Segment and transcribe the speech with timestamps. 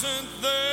[0.00, 0.67] wasn't there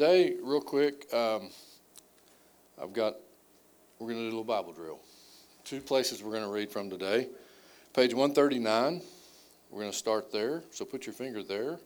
[0.00, 1.50] today, real quick, um,
[2.82, 3.16] I've got,
[3.98, 4.98] we're going to do a little Bible drill.
[5.62, 7.28] Two places we're going to read from today.
[7.92, 9.02] Page 139,
[9.68, 10.62] we're going to start there.
[10.70, 11.78] So put your finger there.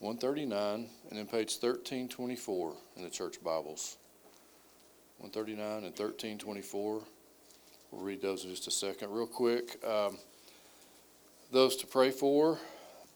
[0.00, 3.96] 139, and then page 1324 in the church Bibles.
[5.16, 7.00] 139 and 1324.
[7.90, 9.10] We'll read those in just a second.
[9.10, 10.18] Real quick, um,
[11.50, 12.58] those to pray for.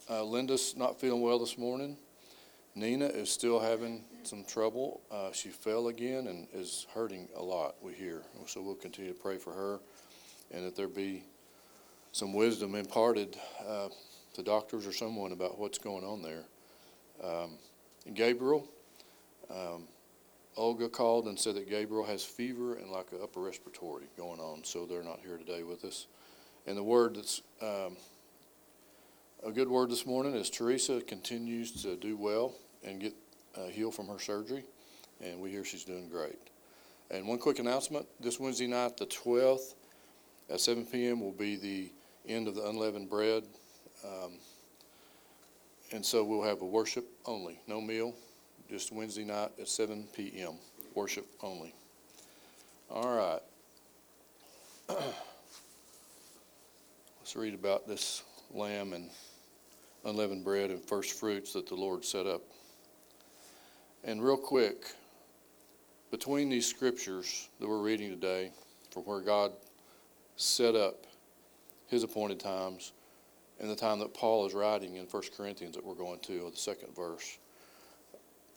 [0.08, 1.98] Uh, Linda's not feeling well this morning.
[2.76, 5.00] Nina is still having some trouble.
[5.10, 8.22] Uh, she fell again and is hurting a lot, we hear.
[8.46, 9.80] So we'll continue to pray for her
[10.50, 11.24] and that there be
[12.10, 13.36] some wisdom imparted
[13.66, 13.88] uh,
[14.34, 16.44] to doctors or someone about what's going on there.
[17.22, 17.58] Um,
[18.12, 18.68] Gabriel,
[19.50, 19.84] um,
[20.56, 24.64] Olga called and said that Gabriel has fever and like an upper respiratory going on,
[24.64, 26.06] so they're not here today with us.
[26.66, 27.96] And the word that's um,
[29.44, 32.54] a good word this morning is Teresa continues to do well
[32.84, 33.14] and get
[33.56, 34.64] uh, healed from her surgery,
[35.22, 36.38] and we hear she's doing great.
[37.10, 39.74] And one quick announcement: this Wednesday night, the 12th,
[40.50, 41.90] at 7 p.m., will be the
[42.26, 43.44] end of the unleavened bread,
[44.04, 44.32] um,
[45.92, 48.14] and so we'll have a worship only, no meal,
[48.68, 50.54] just Wednesday night at 7 p.m.
[50.94, 51.74] Worship only.
[52.90, 53.40] All right.
[57.20, 58.22] Let's read about this
[58.52, 59.08] lamb and
[60.04, 62.42] unleavened bread and first fruits that the Lord set up.
[64.06, 64.84] And real quick,
[66.10, 68.52] between these scriptures that we're reading today,
[68.90, 69.52] from where God
[70.36, 71.06] set up
[71.86, 72.92] his appointed times
[73.58, 76.56] and the time that Paul is writing in 1 Corinthians that we're going to, the
[76.56, 77.38] second verse,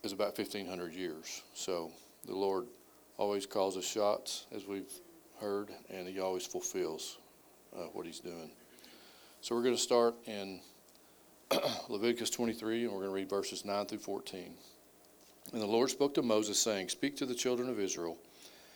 [0.03, 1.43] is about 1,500 years.
[1.53, 1.91] So
[2.25, 2.65] the Lord
[3.15, 4.91] always calls us shots, as we've
[5.39, 7.19] heard, and he always fulfills
[7.73, 8.51] uh, what he's doing.
[9.39, 10.59] So we're going to start in
[11.87, 14.53] Leviticus 23, and we're going to read verses 9 through 14.
[15.53, 18.17] And the Lord spoke to Moses, saying, Speak to the children of Israel,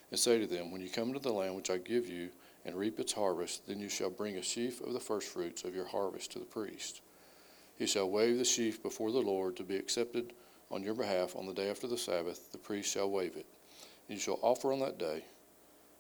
[0.10, 2.30] and say to them, When you come into the land which I give you,
[2.66, 5.88] and reap its harvest, then you shall bring a sheaf of the firstfruits of your
[5.88, 7.02] harvest to the priest.
[7.76, 10.34] He shall wave the sheaf before the Lord to be accepted
[10.70, 12.52] on your behalf on the day after the Sabbath.
[12.52, 13.48] The priest shall wave it.
[14.08, 15.24] And you shall offer on that day,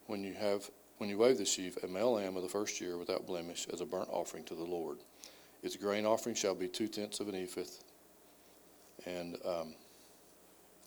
[0.08, 2.96] when you have when you wave the sheaf, a male lamb of the first year
[2.96, 5.00] without blemish as a burnt offering to the Lord.
[5.64, 7.64] Its grain offering shall be two tenths of an ephah,
[9.08, 9.74] and um,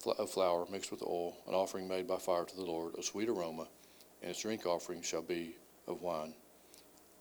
[0.06, 3.28] of flour mixed with oil, an offering made by fire to the Lord, a sweet
[3.28, 3.68] aroma,
[4.22, 5.56] and its drink offering shall be
[5.86, 6.34] of wine,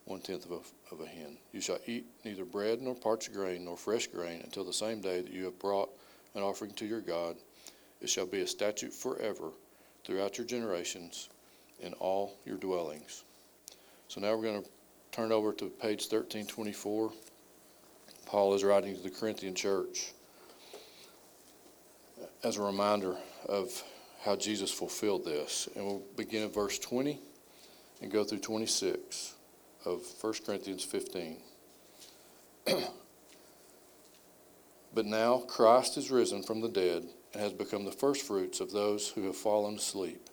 [0.06, 1.38] one tenth of a, of a hin.
[1.52, 5.22] You shall eat neither bread nor parched grain nor fresh grain until the same day
[5.22, 5.90] that you have brought
[6.36, 7.38] an offering to your God.
[8.02, 9.52] It shall be a statute forever
[10.04, 11.30] throughout your generations
[11.80, 13.24] in all your dwellings.
[14.08, 14.70] So now we're going to
[15.12, 17.12] turn over to page 1324.
[18.26, 20.14] Paul is writing to the Corinthian church
[22.44, 23.16] as a reminder
[23.48, 23.84] of
[24.24, 25.70] how Jesus fulfilled this.
[25.76, 27.20] And we'll begin at verse 20
[28.02, 29.34] and go through 26
[29.86, 31.38] of 1 Corinthians 15.
[34.94, 39.10] but now Christ is risen from the dead and has become the firstfruits of those
[39.10, 40.30] who have fallen asleep.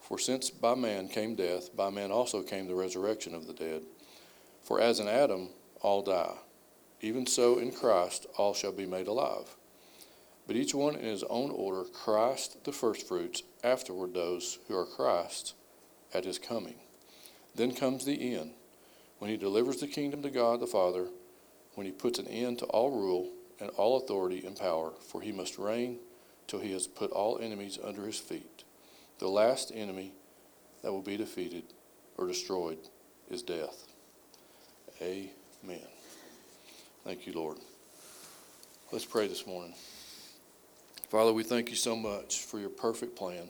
[0.00, 3.82] For since by man came death, by man also came the resurrection of the dead.
[4.62, 5.50] For as in Adam
[5.80, 6.34] all die,
[7.00, 9.54] even so in Christ all shall be made alive.
[10.48, 15.52] But each one in his own order Christ the firstfruits, afterward those who are Christ
[16.14, 16.76] at his coming.
[17.54, 18.52] Then comes the end,
[19.18, 21.08] when he delivers the kingdom to God the Father,
[21.74, 23.30] when he puts an end to all rule
[23.60, 25.98] and all authority and power, for he must reign
[26.46, 28.64] till he has put all enemies under his feet.
[29.18, 30.12] The last enemy
[30.82, 31.64] that will be defeated
[32.16, 32.78] or destroyed
[33.28, 33.86] is death.
[35.02, 35.86] Amen.
[37.04, 37.58] Thank you, Lord.
[38.90, 39.74] Let's pray this morning.
[41.08, 43.48] Father, we thank you so much for your perfect plan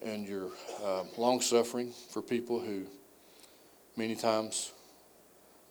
[0.00, 0.48] and your
[0.82, 2.86] uh, long suffering for people who
[3.94, 4.72] many times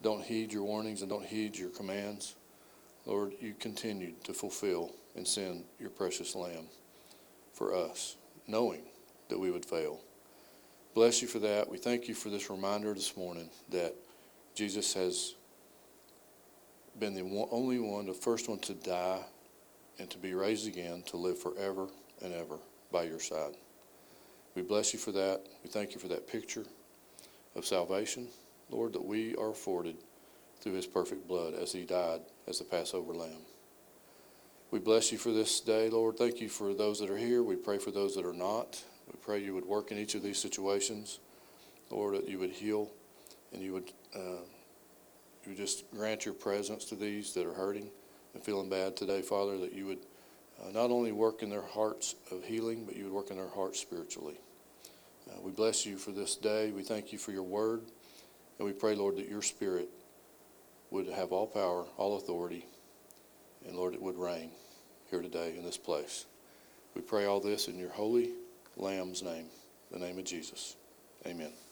[0.03, 2.35] don't heed your warnings and don't heed your commands.
[3.07, 6.67] Lord, you continued to fulfill and send your precious Lamb
[7.53, 8.15] for us,
[8.45, 8.83] knowing
[9.29, 9.99] that we would fail.
[10.93, 11.67] Bless you for that.
[11.67, 13.95] We thank you for this reminder this morning that
[14.53, 15.33] Jesus has
[16.99, 19.23] been the one, only one, the first one to die
[19.99, 21.87] and to be raised again to live forever
[22.21, 22.57] and ever
[22.91, 23.55] by your side.
[24.55, 25.41] We bless you for that.
[25.63, 26.65] We thank you for that picture
[27.55, 28.27] of salvation,
[28.69, 29.97] Lord, that we are afforded
[30.61, 33.41] through his perfect blood as he died as the Passover lamb.
[34.71, 36.17] We bless you for this day, Lord.
[36.17, 37.43] Thank you for those that are here.
[37.43, 38.81] We pray for those that are not.
[39.07, 41.19] We pray you would work in each of these situations,
[41.89, 42.89] Lord, that you would heal
[43.53, 44.43] and you would, uh,
[45.45, 47.89] you just grant your presence to these that are hurting
[48.35, 50.05] and feeling bad today, Father, that you would
[50.61, 53.49] uh, not only work in their hearts of healing, but you would work in their
[53.49, 54.35] hearts spiritually.
[55.29, 56.71] Uh, we bless you for this day.
[56.71, 57.81] We thank you for your word.
[58.59, 59.89] And we pray, Lord, that your spirit
[60.91, 62.65] would have all power, all authority,
[63.67, 64.51] and Lord, it would reign
[65.09, 66.25] here today in this place.
[66.93, 68.29] We pray all this in your holy
[68.77, 69.47] Lamb's name,
[69.91, 70.75] the name of Jesus.
[71.25, 71.64] Amen.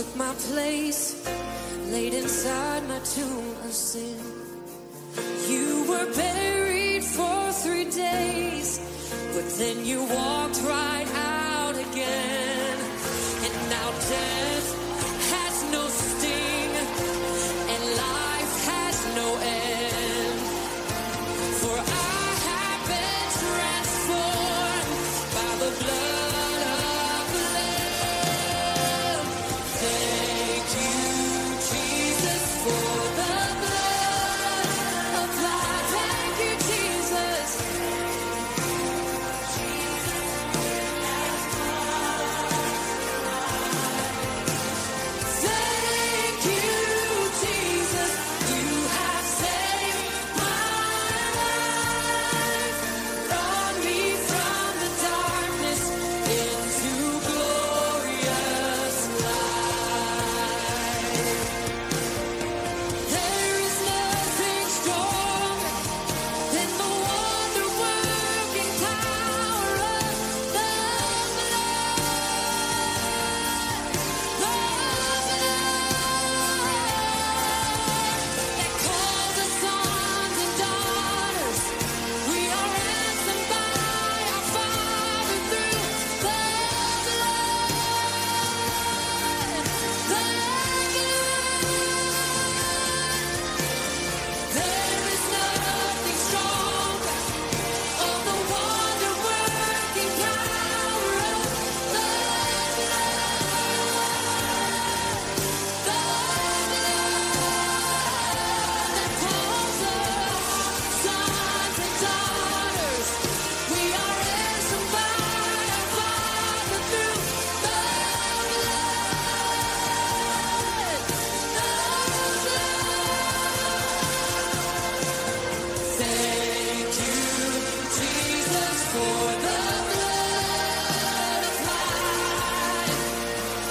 [0.00, 1.28] took my place,
[1.92, 4.16] laid inside my tomb of sin.
[5.46, 8.80] You were buried for three days,
[9.34, 11.19] but then you walked right out.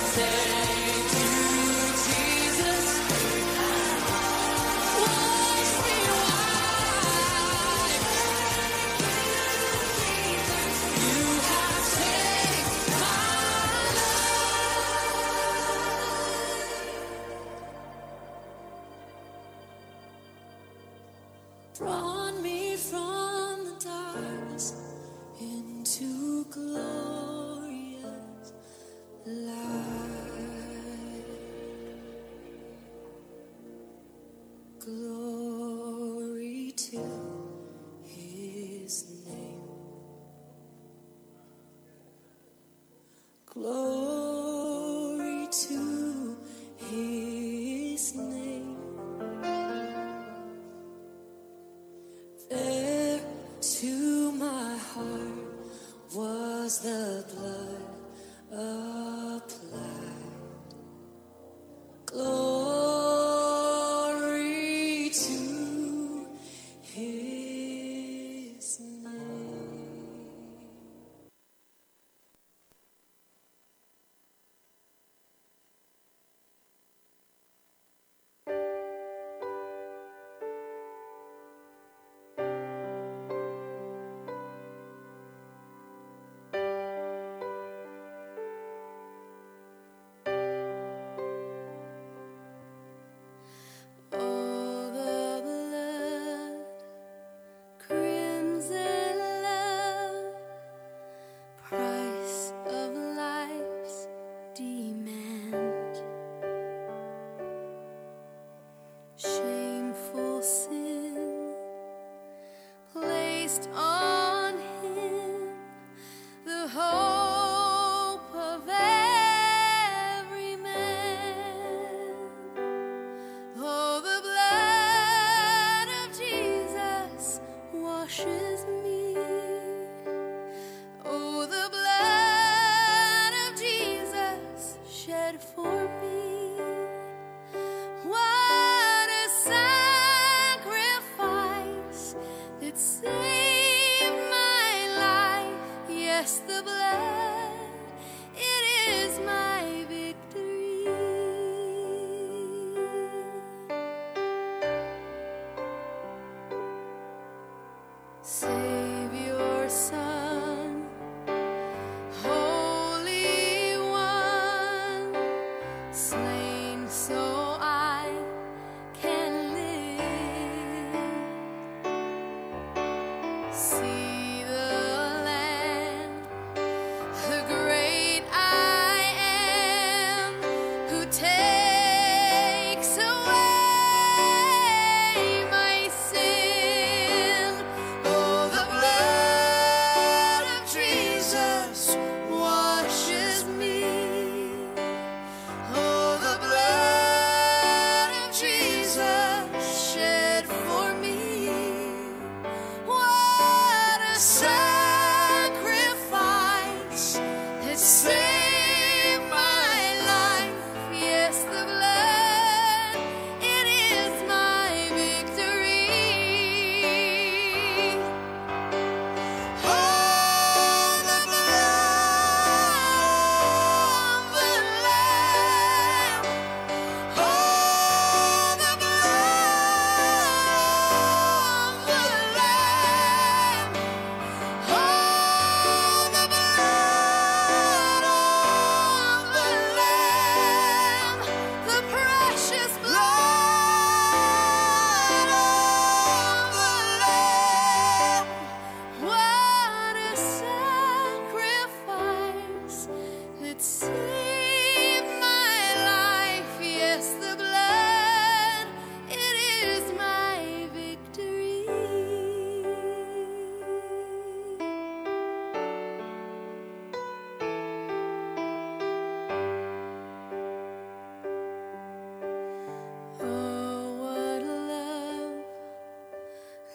[0.10, 0.79] say.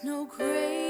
[0.05, 0.84] no grace.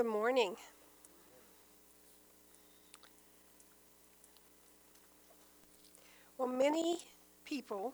[0.00, 0.56] Good morning.
[6.38, 7.00] Well, many
[7.44, 7.92] people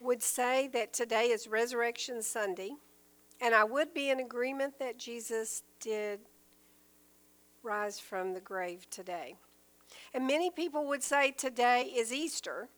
[0.00, 2.72] would say that today is Resurrection Sunday,
[3.40, 6.18] and I would be in agreement that Jesus did
[7.62, 9.36] rise from the grave today.
[10.12, 12.68] And many people would say today is Easter,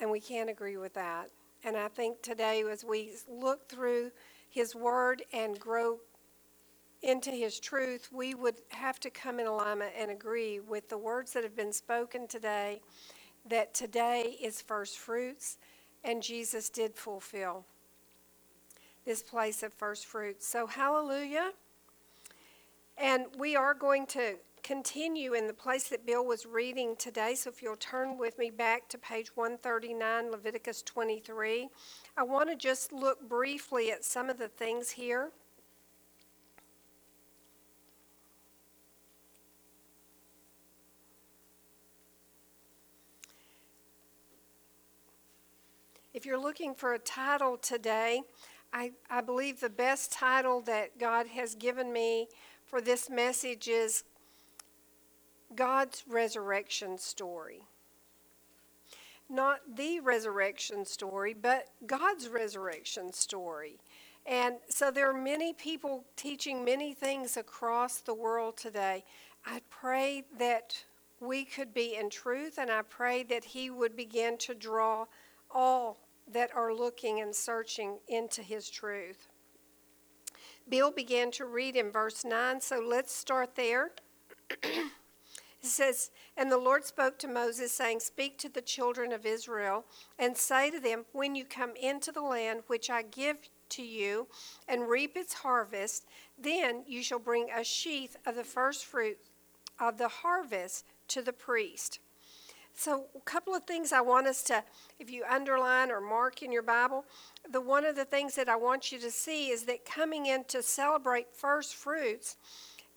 [0.00, 1.30] and we can't agree with that.
[1.62, 4.10] And I think today, as we look through
[4.54, 5.98] His Word and grow
[7.02, 11.32] into His truth, we would have to come in alignment and agree with the words
[11.32, 12.80] that have been spoken today
[13.46, 15.58] that today is first fruits,
[16.04, 17.66] and Jesus did fulfill
[19.04, 20.46] this place of first fruits.
[20.46, 21.50] So, hallelujah.
[22.96, 27.34] And we are going to continue in the place that Bill was reading today.
[27.34, 31.68] So if you'll turn with me back to page 139, Leviticus 23,
[32.16, 35.30] I want to just look briefly at some of the things here.
[46.14, 48.22] If you're looking for a title today,
[48.72, 52.28] I, I believe the best title that God has given me
[52.64, 54.04] for this message is
[55.54, 57.62] God's resurrection story.
[59.28, 63.78] Not the resurrection story, but God's resurrection story.
[64.26, 69.04] And so there are many people teaching many things across the world today.
[69.44, 70.84] I pray that
[71.20, 75.06] we could be in truth, and I pray that He would begin to draw
[75.50, 75.98] all
[76.32, 79.28] that are looking and searching into His truth.
[80.68, 83.90] Bill began to read in verse 9, so let's start there.
[85.64, 89.86] it says, And the Lord spoke to Moses, saying, Speak to the children of Israel,
[90.18, 93.38] and say to them, When you come into the land which I give
[93.70, 94.26] to you
[94.68, 96.06] and reap its harvest,
[96.38, 99.16] then you shall bring a sheaf of the first fruit
[99.80, 101.98] of the harvest to the priest.
[102.76, 104.64] So, a couple of things I want us to,
[104.98, 107.04] if you underline or mark in your Bible,
[107.50, 110.44] the one of the things that I want you to see is that coming in
[110.48, 112.36] to celebrate first fruits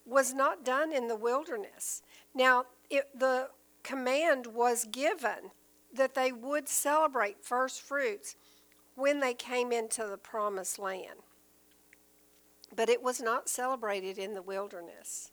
[0.08, 2.02] was not done in the wilderness.
[2.38, 3.50] Now, it, the
[3.82, 5.50] command was given
[5.92, 8.36] that they would celebrate first fruits
[8.94, 11.20] when they came into the promised land.
[12.76, 15.32] But it was not celebrated in the wilderness.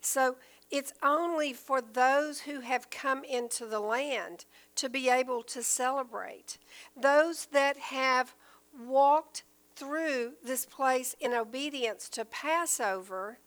[0.00, 0.36] So
[0.72, 6.58] it's only for those who have come into the land to be able to celebrate.
[7.00, 8.34] Those that have
[8.76, 9.44] walked
[9.76, 13.38] through this place in obedience to Passover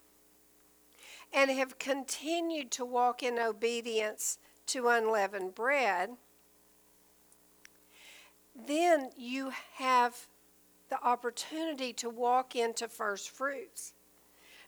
[1.32, 6.10] and have continued to walk in obedience to unleavened bread,
[8.54, 10.26] then you have
[10.88, 13.94] the opportunity to walk into first fruits.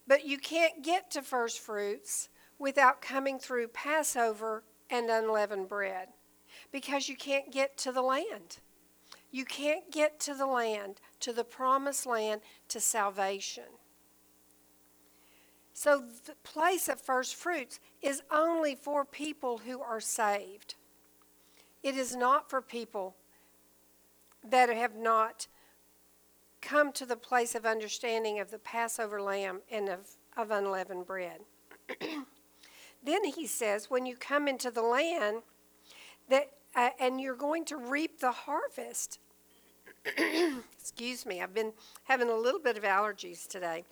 [0.07, 6.09] But you can't get to first fruits without coming through Passover and unleavened bread
[6.73, 8.59] because you can't get to the land.
[9.31, 13.65] You can't get to the land, to the promised land, to salvation.
[15.79, 20.75] So the place of first fruits is only for people who are saved.
[21.83, 23.15] It is not for people
[24.43, 25.49] that have not
[26.63, 31.41] come to the place of understanding of the Passover lamb and of, of unleavened bread.
[33.05, 35.43] then he says, when you come into the land,
[36.31, 39.19] that uh, and you're going to reap the harvest.
[40.79, 43.85] Excuse me, I've been having a little bit of allergies today.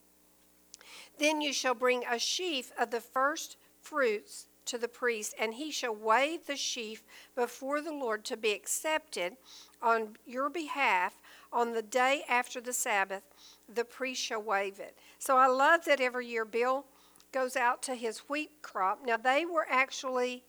[1.19, 5.71] Then you shall bring a sheaf of the first fruits to the priest, and he
[5.71, 7.03] shall wave the sheaf
[7.35, 9.37] before the Lord to be accepted
[9.83, 11.21] on your behalf
[11.53, 13.23] on the day after the Sabbath.
[13.73, 14.97] The priest shall wave it.
[15.19, 16.87] So I love that every year Bill
[17.33, 19.01] goes out to his wheat crop.
[19.05, 20.45] Now, they were actually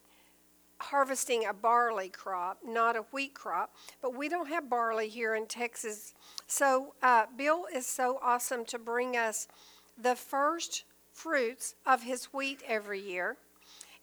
[0.79, 5.47] harvesting a barley crop, not a wheat crop, but we don't have barley here in
[5.47, 6.13] Texas.
[6.47, 9.47] So, uh, Bill is so awesome to bring us
[9.97, 13.37] the first fruits of his wheat every year.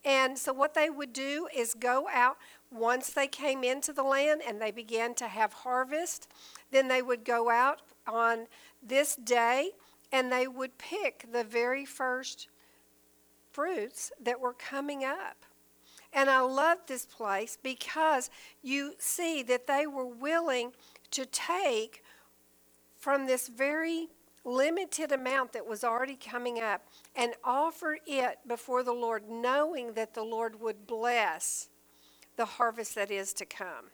[0.04, 2.36] And so, what they would do is go out
[2.72, 6.28] once they came into the land and they began to have harvest,
[6.70, 8.46] then they would go out on
[8.82, 9.70] this day
[10.10, 12.48] and they would pick the very first
[13.52, 15.44] fruits that were coming up.
[16.12, 18.28] And I love this place because
[18.62, 20.72] you see that they were willing
[21.12, 22.02] to take
[22.98, 24.08] from this very
[24.44, 26.82] limited amount that was already coming up
[27.14, 31.68] and offer it before the Lord, knowing that the Lord would bless
[32.36, 33.90] the harvest that is to come.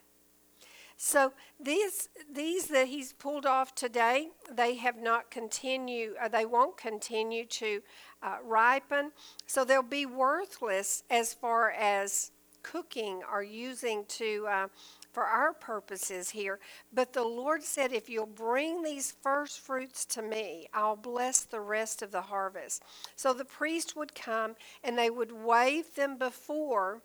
[1.00, 6.14] So these these that he's pulled off today, they have not continue.
[6.20, 7.82] Uh, they won't continue to
[8.20, 9.12] uh, ripen,
[9.46, 12.32] so they'll be worthless as far as
[12.64, 14.66] cooking or using to uh,
[15.12, 16.58] for our purposes here.
[16.92, 21.60] But the Lord said, if you'll bring these first fruits to me, I'll bless the
[21.60, 22.82] rest of the harvest.
[23.16, 27.02] So the priest would come and they would wave them before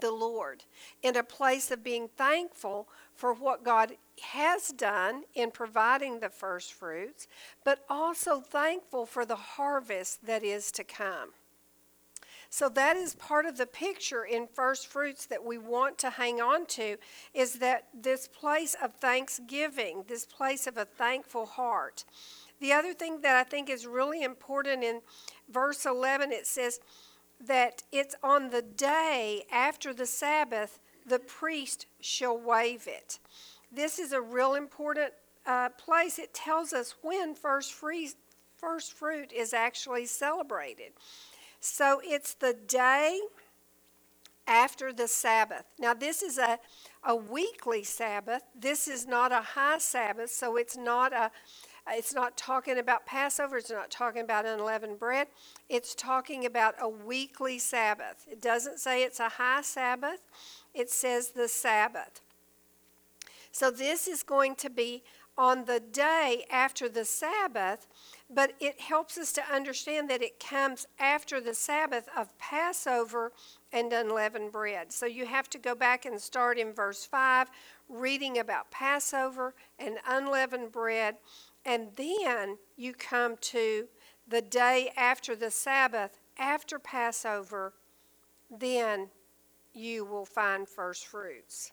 [0.00, 0.64] the Lord
[1.02, 6.72] in a place of being thankful for what God has done in providing the first
[6.72, 7.28] fruits,
[7.64, 11.30] but also thankful for the harvest that is to come.
[12.54, 16.40] So that is part of the picture in first fruits that we want to hang
[16.40, 16.98] on to
[17.34, 22.04] is that this place of thanksgiving, this place of a thankful heart.
[22.60, 25.00] The other thing that I think is really important in
[25.52, 26.78] verse 11 it says
[27.44, 33.18] that it's on the day after the Sabbath the priest shall wave it.
[33.72, 35.12] This is a real important
[35.44, 36.20] uh, place.
[36.20, 38.10] It tells us when first, free,
[38.56, 40.92] first fruit is actually celebrated.
[41.64, 43.20] So it's the day
[44.46, 45.64] after the Sabbath.
[45.78, 46.58] Now, this is a,
[47.02, 48.42] a weekly Sabbath.
[48.54, 51.30] This is not a high Sabbath, so it's not a
[51.88, 55.28] it's not talking about Passover, it's not talking about unleavened bread.
[55.70, 58.26] It's talking about a weekly Sabbath.
[58.30, 60.20] It doesn't say it's a high Sabbath,
[60.74, 62.20] it says the Sabbath.
[63.52, 65.02] So this is going to be
[65.36, 67.86] on the day after the Sabbath,
[68.30, 73.32] but it helps us to understand that it comes after the Sabbath of Passover
[73.72, 74.92] and unleavened bread.
[74.92, 77.48] So you have to go back and start in verse 5,
[77.88, 81.16] reading about Passover and unleavened bread,
[81.64, 83.88] and then you come to
[84.28, 87.74] the day after the Sabbath, after Passover,
[88.50, 89.10] then
[89.72, 91.72] you will find first fruits.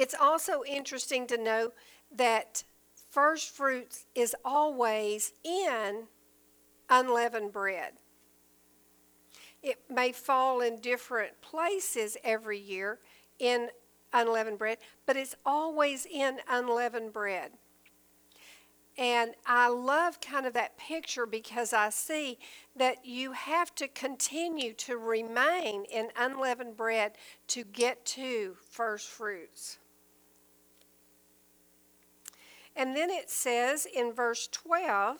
[0.00, 1.72] It's also interesting to know
[2.10, 2.64] that
[3.10, 6.04] first fruits is always in
[6.88, 7.92] unleavened bread.
[9.62, 12.98] It may fall in different places every year
[13.38, 13.68] in
[14.10, 17.50] unleavened bread, but it's always in unleavened bread.
[18.96, 22.38] And I love kind of that picture because I see
[22.74, 27.12] that you have to continue to remain in unleavened bread
[27.48, 29.76] to get to first fruits.
[32.80, 35.18] And then it says in verse 12,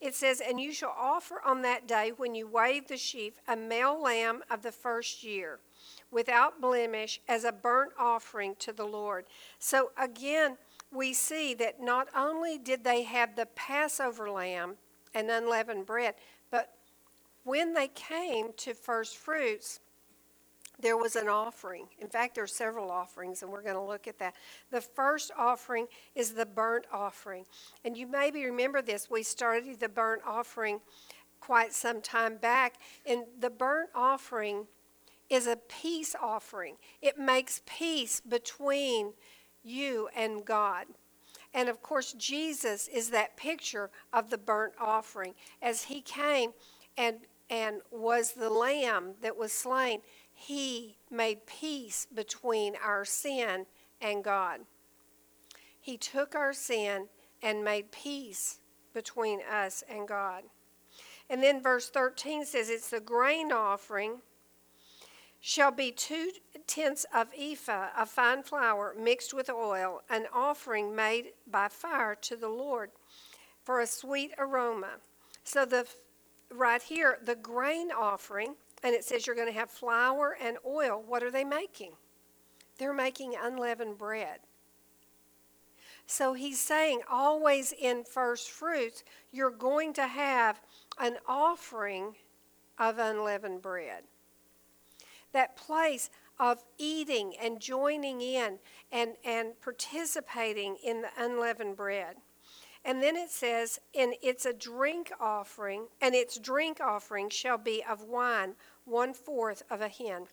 [0.00, 3.54] it says, And you shall offer on that day when you wave the sheaf a
[3.54, 5.60] male lamb of the first year
[6.10, 9.26] without blemish as a burnt offering to the Lord.
[9.60, 10.58] So again,
[10.90, 14.74] we see that not only did they have the Passover lamb
[15.14, 16.16] and unleavened bread,
[16.50, 16.74] but
[17.44, 19.78] when they came to first fruits,
[20.82, 21.86] there was an offering.
[22.00, 24.34] In fact, there are several offerings, and we're going to look at that.
[24.70, 27.46] The first offering is the burnt offering.
[27.84, 29.08] And you maybe remember this.
[29.08, 30.80] We started the burnt offering
[31.40, 32.74] quite some time back.
[33.06, 34.66] And the burnt offering
[35.30, 39.14] is a peace offering, it makes peace between
[39.64, 40.86] you and God.
[41.54, 45.34] And of course, Jesus is that picture of the burnt offering.
[45.60, 46.52] As he came
[46.96, 47.18] and,
[47.50, 50.00] and was the lamb that was slain,
[50.42, 53.64] he made peace between our sin
[54.00, 54.62] and God.
[55.80, 57.06] He took our sin
[57.40, 58.58] and made peace
[58.92, 60.42] between us and God.
[61.30, 64.16] And then verse 13 says it's the grain offering
[65.40, 66.30] shall be two
[66.66, 72.36] tenths of ephah of fine flour mixed with oil, an offering made by fire to
[72.36, 72.90] the Lord
[73.62, 74.94] for a sweet aroma.
[75.44, 75.86] So the
[76.50, 81.02] right here, the grain offering, and it says you're going to have flour and oil.
[81.06, 81.92] What are they making?
[82.78, 84.40] They're making unleavened bread.
[86.06, 90.60] So he's saying, always in first fruits, you're going to have
[90.98, 92.16] an offering
[92.78, 94.02] of unleavened bread
[95.32, 98.58] that place of eating and joining in
[98.90, 102.16] and, and participating in the unleavened bread.
[102.84, 107.82] And then it says, and it's a drink offering, and its drink offering shall be
[107.88, 108.54] of wine,
[108.84, 110.26] one fourth of a hin.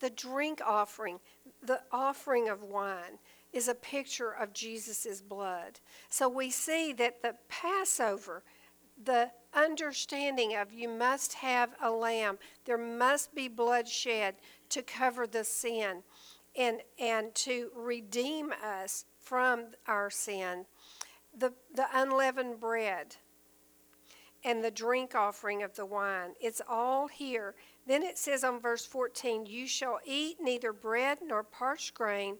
[0.00, 1.20] The drink offering,
[1.62, 3.18] the offering of wine,
[3.52, 5.80] is a picture of Jesus' blood.
[6.10, 8.42] So we see that the Passover,
[9.02, 14.34] the understanding of you must have a lamb, there must be blood shed
[14.70, 16.02] to cover the sin
[16.54, 20.66] and, and to redeem us from our sin.
[21.36, 23.16] The, the unleavened bread
[24.46, 27.56] and the drink offering of the wine, it's all here.
[27.86, 32.36] Then it says on verse 14, You shall eat neither bread nor parched grain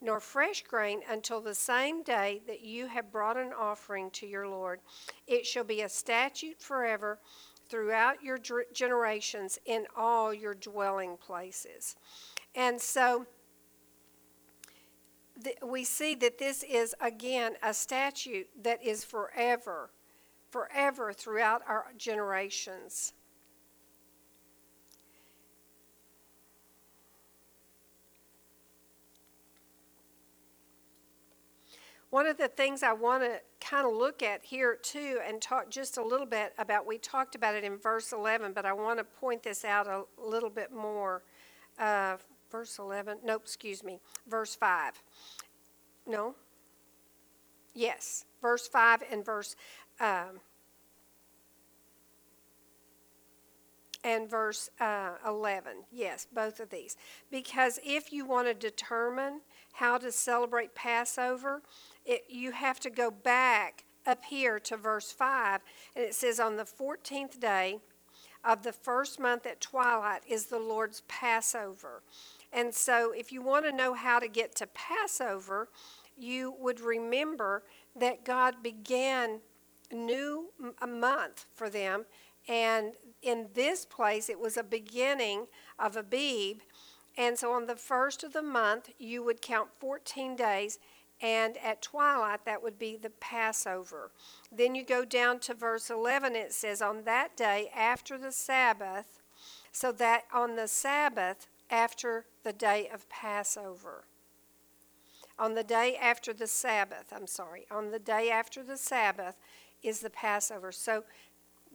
[0.00, 4.48] nor fresh grain until the same day that you have brought an offering to your
[4.48, 4.80] Lord.
[5.26, 7.18] It shall be a statute forever
[7.68, 8.38] throughout your
[8.72, 11.96] generations in all your dwelling places.
[12.54, 13.26] And so
[15.42, 19.90] th- we see that this is again a statute that is forever,
[20.54, 23.12] forever throughout our generations.
[32.10, 35.70] One of the things I want to kind of look at here too and talk
[35.70, 39.00] just a little bit about, we talked about it in verse 11, but I want
[39.00, 41.24] to point this out a little bit more.
[41.80, 42.16] Uh,
[42.48, 43.98] verse 11, nope, excuse me,
[44.28, 45.02] verse 5.
[46.06, 46.36] No?
[47.74, 49.56] Yes, verse 5 and verse.
[50.00, 50.40] Um,
[54.04, 55.72] and verse uh, 11.
[55.90, 56.96] Yes, both of these.
[57.30, 59.40] Because if you want to determine
[59.72, 61.62] how to celebrate Passover,
[62.04, 65.60] it, you have to go back up here to verse 5,
[65.96, 67.78] and it says, On the 14th day
[68.44, 72.02] of the first month at twilight is the Lord's Passover.
[72.52, 75.70] And so, if you want to know how to get to Passover,
[76.16, 77.62] you would remember
[77.96, 79.40] that God began
[79.92, 82.04] new a month for them
[82.48, 85.46] and in this place it was a beginning
[85.78, 86.58] of abib
[87.16, 90.78] and so on the first of the month you would count 14 days
[91.20, 94.10] and at twilight that would be the Passover.
[94.52, 99.22] Then you go down to verse 11, it says, On that day after the Sabbath,
[99.72, 104.04] so that on the Sabbath after the day of Passover.
[105.38, 109.34] On the day after the Sabbath, I'm sorry, on the day after the Sabbath
[109.84, 110.72] is the Passover.
[110.72, 111.04] So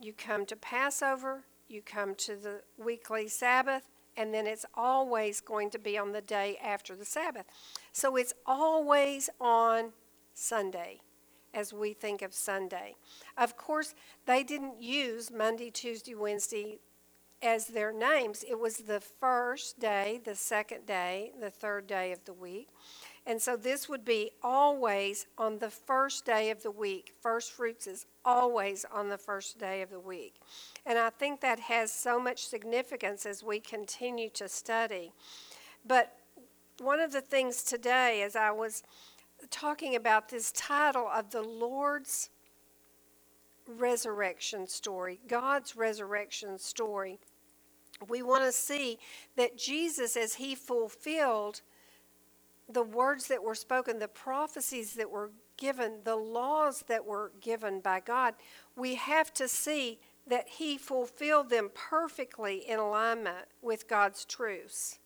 [0.00, 5.70] you come to Passover, you come to the weekly Sabbath, and then it's always going
[5.70, 7.46] to be on the day after the Sabbath.
[7.92, 9.92] So it's always on
[10.34, 11.00] Sunday
[11.54, 12.96] as we think of Sunday.
[13.36, 13.94] Of course,
[14.26, 16.78] they didn't use Monday, Tuesday, Wednesday
[17.42, 18.44] as their names.
[18.48, 22.68] It was the first day, the second day, the third day of the week.
[23.30, 27.14] And so this would be always on the first day of the week.
[27.22, 30.34] First fruits is always on the first day of the week.
[30.84, 35.12] And I think that has so much significance as we continue to study.
[35.86, 36.12] But
[36.80, 38.82] one of the things today, as I was
[39.48, 42.30] talking about this title of the Lord's
[43.68, 47.20] resurrection story, God's resurrection story,
[48.08, 48.98] we want to see
[49.36, 51.60] that Jesus, as he fulfilled
[52.72, 57.80] the words that were spoken, the prophecies that were given, the laws that were given
[57.80, 58.34] by God,
[58.76, 64.98] we have to see that he fulfilled them perfectly in alignment with God's truths.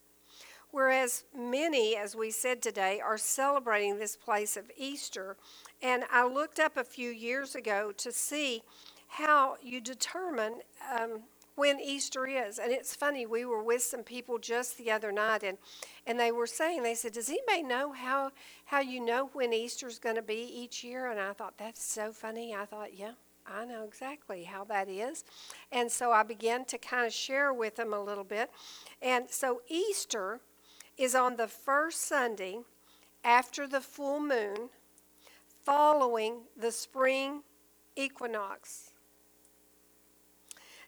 [0.71, 5.37] Whereas many, as we said today, are celebrating this place of Easter.
[5.81, 8.63] And I looked up a few years ago to see
[9.07, 10.55] how you determine
[10.93, 11.21] um,
[11.57, 12.59] when Easter is.
[12.59, 15.59] And it's funny, we were with some people just the other night, and,
[16.07, 18.31] and they were saying, they said, Does anybody know how,
[18.67, 21.11] how you know when Easter's going to be each year?
[21.11, 22.55] And I thought, That's so funny.
[22.55, 23.13] I thought, Yeah.
[23.47, 25.23] I know exactly how that is.
[25.71, 28.51] And so I began to kind of share with them a little bit.
[29.03, 30.41] And so Easter
[30.97, 32.61] is on the first Sunday
[33.23, 34.71] after the full moon,
[35.63, 37.43] following the spring
[37.97, 38.93] equinox.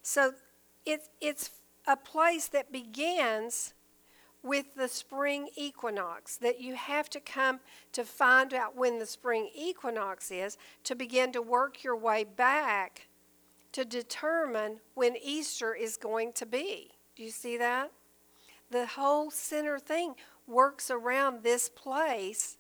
[0.03, 0.33] So
[0.87, 1.51] it's, it's
[1.87, 3.75] a place that begins
[4.43, 7.59] with the spring equinox, that you have to come
[7.93, 13.09] to find out when the spring equinox is to begin to work your way back
[13.73, 16.93] to determine when Easter is going to be.
[17.17, 17.91] Do you see that?
[18.71, 20.15] The whole center thing
[20.47, 22.57] works around this place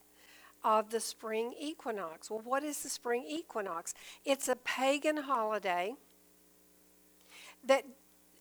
[0.65, 2.31] of the spring equinox.
[2.31, 3.95] Well, what is the spring equinox?
[4.25, 5.95] It's a pagan holiday
[7.65, 7.85] that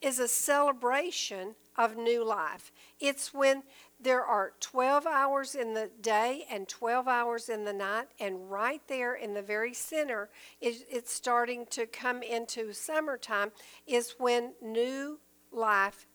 [0.01, 2.71] is a celebration of new life.
[2.99, 3.63] It's when
[3.99, 8.81] there are 12 hours in the day and 12 hours in the night, and right
[8.87, 10.29] there in the very center,
[10.61, 13.51] is, it's starting to come into summertime,
[13.87, 15.19] is when new
[15.51, 16.07] life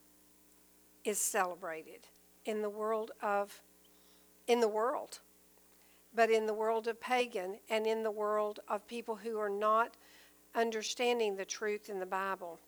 [1.05, 2.07] is celebrated
[2.45, 3.61] in the world of
[4.47, 5.21] in the world
[6.13, 9.97] but in the world of pagan and in the world of people who are not
[10.55, 12.59] understanding the truth in the bible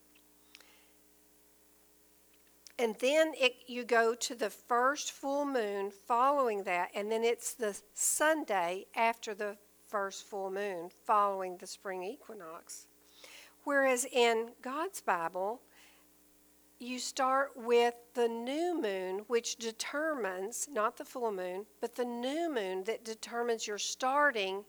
[2.83, 7.55] and then it, you go to the first full moon following that, and then it's
[7.55, 9.57] the Sunday after the
[9.87, 12.89] first full moon following the spring equinox.
[13.63, 15.61] Whereas in God's Bible,
[16.81, 22.53] you start with the new moon, which determines, not the full moon, but the new
[22.53, 24.65] moon that determines you're starting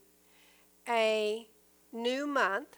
[0.88, 1.48] a
[1.92, 2.78] new month.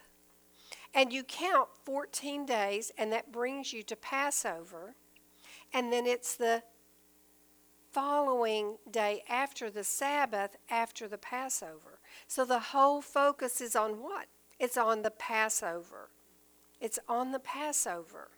[0.94, 4.94] And you count 14 days, and that brings you to Passover.
[5.76, 6.62] And then it's the
[7.92, 12.00] following day after the Sabbath, after the Passover.
[12.26, 14.24] So the whole focus is on what?
[14.58, 16.08] It's on the Passover.
[16.80, 18.28] It's on the Passover.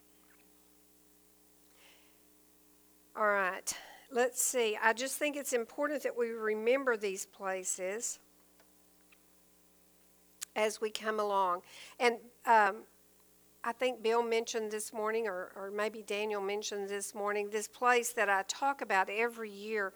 [3.16, 3.72] All right,
[4.10, 4.76] let's see.
[4.82, 8.18] I just think it's important that we remember these places
[10.56, 11.62] as we come along.
[12.00, 12.16] And
[12.46, 12.78] um,
[13.64, 18.12] I think Bill mentioned this morning, or, or maybe Daniel mentioned this morning, this place
[18.12, 19.92] that I talk about every year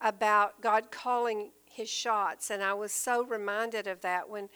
[0.00, 2.50] about God calling his shots.
[2.50, 4.48] And I was so reminded of that when,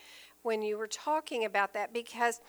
[0.42, 2.40] when you were talking about that because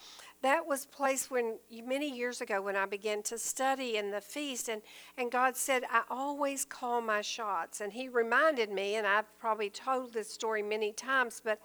[0.44, 4.70] that was place when many years ago when I began to study in the feast
[4.70, 4.82] and,
[5.18, 7.82] and God said, I always call my shots.
[7.82, 11.60] And he reminded me, and I've probably told this story many times, but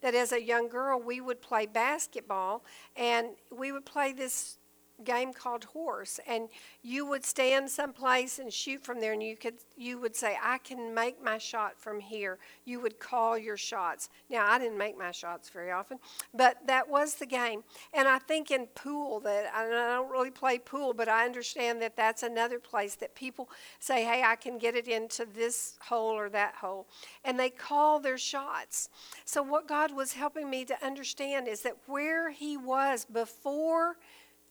[0.00, 2.64] that as a young girl we would play basketball
[2.96, 4.58] and we would play this
[5.02, 6.48] game called horse and
[6.82, 10.56] you would stand someplace and shoot from there and you could you would say i
[10.58, 12.38] can make my shot from here.
[12.64, 14.08] You would call your shots.
[14.30, 15.98] Now i didn't make my shots very often
[16.32, 17.64] but that was the game.
[17.92, 21.96] And i think in pool that i don't really play pool but i understand that
[21.96, 23.48] that's another place that people
[23.80, 26.86] say hey i can get it into this hole or that hole
[27.24, 28.88] and they call their shots.
[29.24, 33.96] So what god was helping me to understand is that where he was before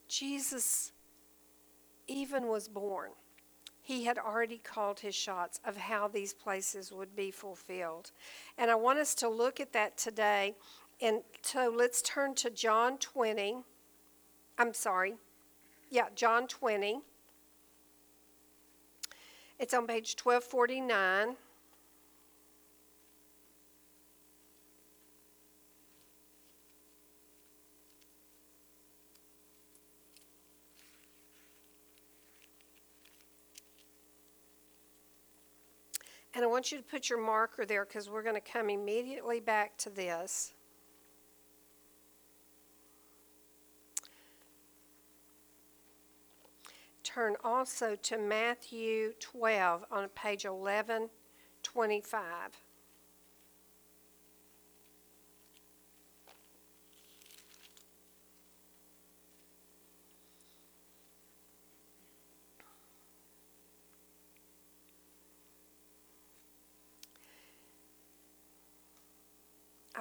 [0.08, 0.92] Jesus
[2.08, 3.12] even was born,
[3.82, 8.12] he had already called his shots of how these places would be fulfilled.
[8.58, 10.56] And I want us to look at that today.
[11.02, 13.58] And so let's turn to John 20.
[14.58, 15.16] I'm sorry.
[15.90, 17.02] Yeah, John 20.
[19.60, 21.36] It's on page 1249.
[36.44, 39.40] And I want you to put your marker there because we're going to come immediately
[39.40, 40.54] back to this.
[47.02, 52.63] Turn also to Matthew 12 on page 1125.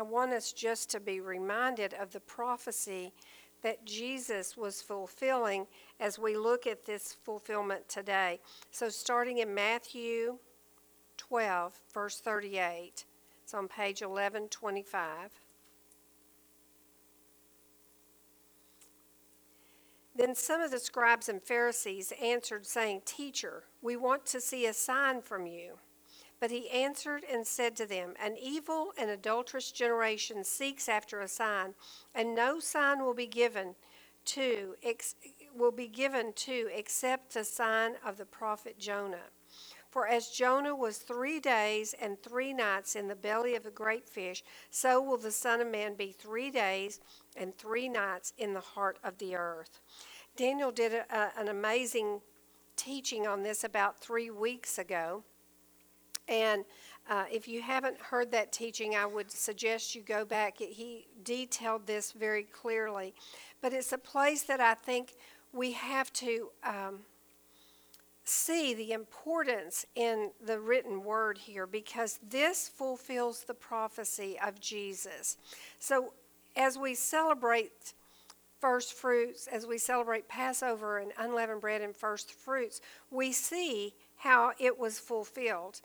[0.02, 3.12] I want us just to be reminded of the prophecy
[3.62, 5.68] that Jesus was fulfilling
[6.00, 8.40] as we look at this fulfillment today.
[8.72, 10.38] So, starting in Matthew
[11.18, 13.04] 12, verse 38,
[13.44, 15.30] it's on page 1125.
[20.16, 24.72] Then some of the scribes and Pharisees answered, saying, Teacher, we want to see a
[24.72, 25.78] sign from you.
[26.42, 31.28] But he answered and said to them, An evil and adulterous generation seeks after a
[31.28, 31.76] sign,
[32.16, 33.76] and no sign will be given
[34.24, 35.14] to ex-
[35.54, 39.30] will be given to except the sign of the prophet Jonah.
[39.88, 44.08] For as Jonah was three days and three nights in the belly of a great
[44.08, 46.98] fish, so will the Son of Man be three days
[47.36, 49.78] and three nights in the heart of the earth.
[50.34, 52.20] Daniel did a, a- an amazing
[52.74, 55.22] teaching on this about three weeks ago.
[56.28, 56.64] And
[57.10, 60.58] uh, if you haven't heard that teaching, I would suggest you go back.
[60.58, 63.14] He detailed this very clearly.
[63.60, 65.14] But it's a place that I think
[65.52, 67.00] we have to um,
[68.24, 75.36] see the importance in the written word here because this fulfills the prophecy of Jesus.
[75.78, 76.12] So
[76.56, 77.94] as we celebrate
[78.60, 83.92] first fruits, as we celebrate Passover and unleavened bread and first fruits, we see
[84.22, 85.80] how it was fulfilled.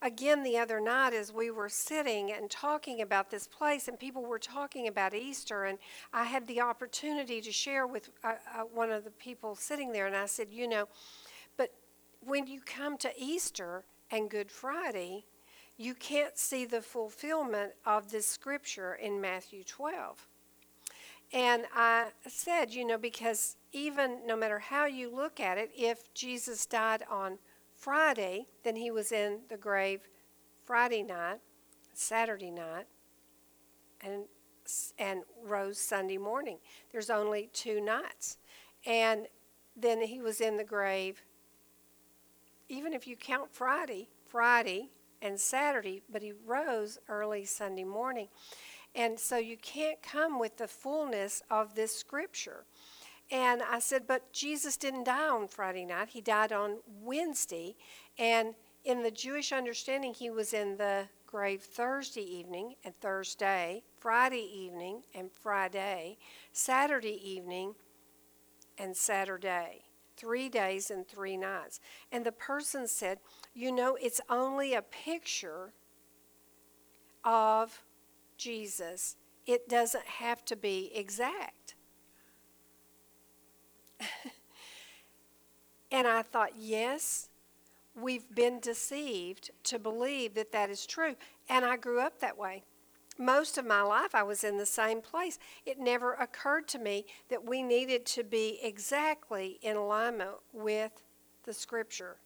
[0.00, 4.24] Again, the other night, as we were sitting and talking about this place, and people
[4.24, 5.78] were talking about Easter, and
[6.10, 10.06] I had the opportunity to share with uh, uh, one of the people sitting there,
[10.06, 10.88] and I said, You know,
[11.58, 11.74] but
[12.24, 15.26] when you come to Easter and Good Friday,
[15.76, 20.26] you can't see the fulfillment of this scripture in Matthew 12.
[21.34, 26.12] And I said, you know, because even no matter how you look at it, if
[26.12, 27.38] Jesus died on
[27.82, 30.08] Friday, then he was in the grave
[30.64, 31.40] Friday night,
[31.92, 32.86] Saturday night,
[34.00, 34.24] and
[34.98, 36.58] and rose Sunday morning.
[36.92, 38.38] There's only two nights.
[38.86, 39.26] And
[39.76, 41.22] then he was in the grave
[42.68, 48.28] even if you count Friday, Friday and Saturday, but he rose early Sunday morning.
[48.94, 52.64] And so you can't come with the fullness of this scripture.
[53.32, 56.10] And I said, but Jesus didn't die on Friday night.
[56.10, 57.74] He died on Wednesday.
[58.18, 58.54] And
[58.84, 65.04] in the Jewish understanding, he was in the grave Thursday evening and Thursday, Friday evening
[65.14, 66.18] and Friday,
[66.52, 67.74] Saturday evening
[68.76, 69.84] and Saturday.
[70.14, 71.80] Three days and three nights.
[72.12, 73.18] And the person said,
[73.54, 75.72] You know, it's only a picture
[77.24, 77.82] of
[78.36, 79.16] Jesus,
[79.46, 81.61] it doesn't have to be exact.
[85.92, 87.28] and I thought, yes,
[87.94, 91.16] we've been deceived to believe that that is true.
[91.48, 92.64] And I grew up that way.
[93.18, 95.38] Most of my life, I was in the same place.
[95.66, 100.92] It never occurred to me that we needed to be exactly in alignment with
[101.44, 102.16] the scripture.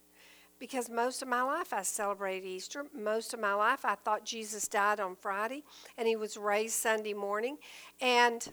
[0.58, 2.86] Because most of my life I celebrated Easter.
[2.94, 5.64] Most of my life I thought Jesus died on Friday
[5.98, 7.58] and he was raised Sunday morning.
[8.00, 8.48] And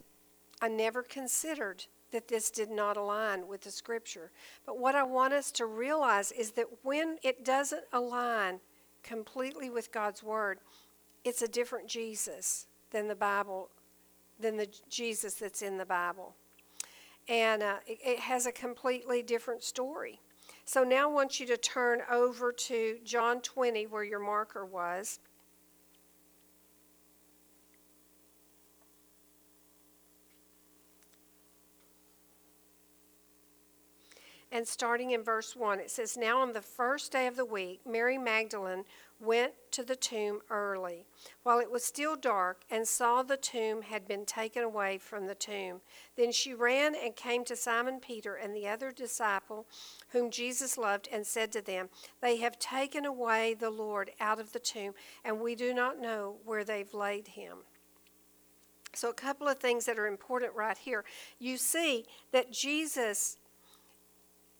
[0.61, 4.31] I never considered that this did not align with the scripture.
[4.65, 8.61] But what I want us to realize is that when it doesn't align
[9.03, 10.59] completely with God's word,
[11.25, 13.69] it's a different Jesus than the Bible,
[14.39, 16.35] than the Jesus that's in the Bible.
[17.27, 20.21] And uh, it, it has a completely different story.
[20.65, 25.19] So now I want you to turn over to John 20, where your marker was.
[34.53, 37.81] And starting in verse 1, it says, Now on the first day of the week,
[37.87, 38.83] Mary Magdalene
[39.19, 41.07] went to the tomb early,
[41.41, 45.33] while it was still dark, and saw the tomb had been taken away from the
[45.33, 45.81] tomb.
[46.15, 49.65] Then she ran and came to Simon Peter and the other disciple
[50.09, 51.89] whom Jesus loved, and said to them,
[52.21, 54.93] They have taken away the Lord out of the tomb,
[55.25, 57.57] and we do not know where they've laid him.
[58.95, 61.03] So, a couple of things that are important right here.
[61.39, 63.37] You see that Jesus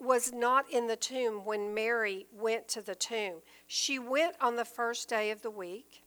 [0.04, 3.36] was not in the tomb when Mary went to the tomb.
[3.68, 6.04] She went on the first day of the week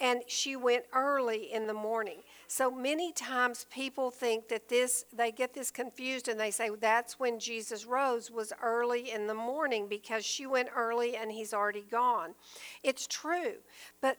[0.00, 2.22] and she went early in the morning.
[2.48, 7.20] So many times people think that this, they get this confused and they say that's
[7.20, 11.84] when Jesus rose was early in the morning because she went early and he's already
[11.90, 12.34] gone.
[12.82, 13.54] It's true,
[14.00, 14.18] but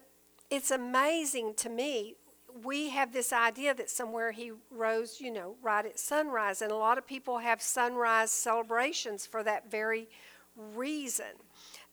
[0.50, 2.16] it's amazing to me
[2.62, 6.62] we have this idea that somewhere he rose, you know, right at sunrise.
[6.62, 10.08] And a lot of people have sunrise celebrations for that very
[10.56, 11.26] reason.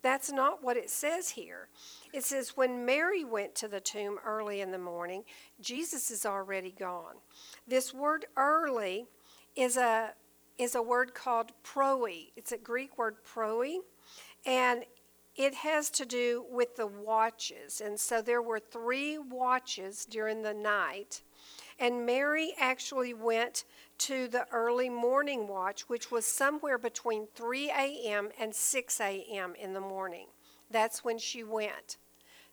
[0.03, 1.69] That's not what it says here.
[2.13, 5.23] It says, when Mary went to the tomb early in the morning,
[5.59, 7.15] Jesus is already gone.
[7.67, 9.05] This word early
[9.55, 10.13] is a,
[10.57, 12.31] is a word called proi.
[12.35, 13.77] It's a Greek word proi.
[14.45, 14.85] And
[15.35, 17.81] it has to do with the watches.
[17.81, 21.21] And so there were three watches during the night.
[21.79, 23.63] And Mary actually went
[23.99, 28.29] to the early morning watch, which was somewhere between 3 a.m.
[28.39, 29.55] and 6 a.m.
[29.59, 30.27] in the morning.
[30.69, 31.97] That's when she went.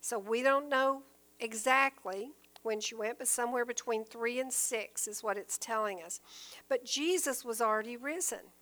[0.00, 1.02] So we don't know
[1.40, 2.30] exactly
[2.62, 6.20] when she went, but somewhere between 3 and 6 is what it's telling us.
[6.68, 8.52] But Jesus was already risen.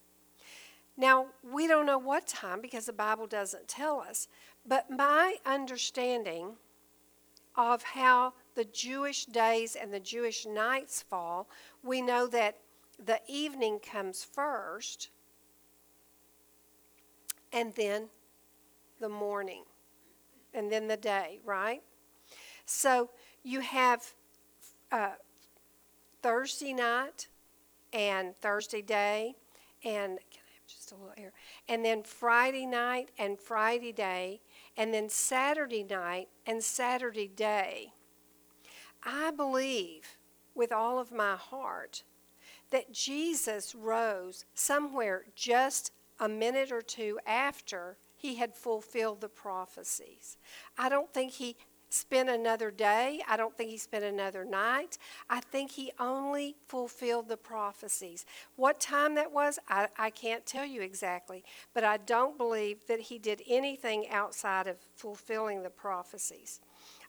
[0.97, 4.29] Now, we don't know what time because the Bible doesn't tell us,
[4.67, 6.57] but my understanding
[7.55, 11.49] of how the Jewish days and the Jewish nights fall,
[11.83, 12.59] we know that
[13.05, 15.11] the evening comes first
[17.53, 18.09] and then
[19.01, 19.65] the morning
[20.55, 21.83] and then the day, right?
[22.65, 23.11] So
[23.43, 24.15] you have
[24.91, 25.13] uh,
[26.23, 27.29] Thursday night
[27.93, 29.37] and Thursday day
[29.85, 30.19] and
[31.17, 31.33] air.
[31.69, 34.41] And then Friday night and Friday day,
[34.77, 37.93] and then Saturday night and Saturday day.
[39.03, 40.17] I believe
[40.55, 42.03] with all of my heart
[42.71, 50.39] that Jesus rose somewhere just a minute or two after he had fulfilled the prophecies.
[50.79, 51.57] I don't think he
[51.89, 53.23] spent another day.
[53.29, 54.99] I don't think he spent another night.
[55.31, 58.27] I think he only fulfilled the prophecies.
[58.57, 63.01] What time that was, I, I can't tell you exactly, but I don't believe that
[63.01, 66.61] he did anything outside of fulfilling the prophecies.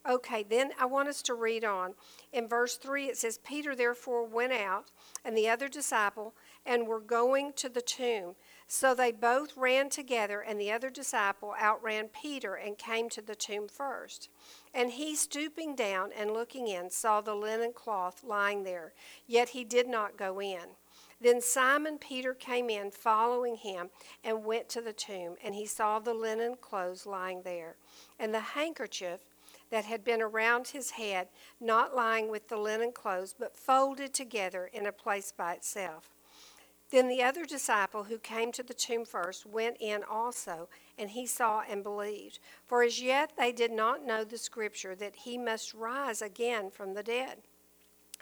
[0.08, 1.94] Okay, then I want us to read on.
[2.32, 4.90] In verse 3, it says, Peter therefore went out,
[5.24, 8.34] and the other disciple, and were going to the tomb.
[8.70, 13.34] So they both ran together, and the other disciple outran Peter and came to the
[13.34, 14.28] tomb first.
[14.74, 18.92] And he, stooping down and looking in, saw the linen cloth lying there,
[19.26, 20.76] yet he did not go in.
[21.18, 23.88] Then Simon Peter came in, following him,
[24.22, 27.76] and went to the tomb, and he saw the linen clothes lying there,
[28.18, 29.20] and the handkerchief
[29.70, 34.68] that had been around his head, not lying with the linen clothes, but folded together
[34.72, 36.17] in a place by itself.
[36.90, 41.26] Then the other disciple who came to the tomb first went in also, and he
[41.26, 42.38] saw and believed.
[42.66, 46.94] For as yet they did not know the scripture that he must rise again from
[46.94, 47.42] the dead.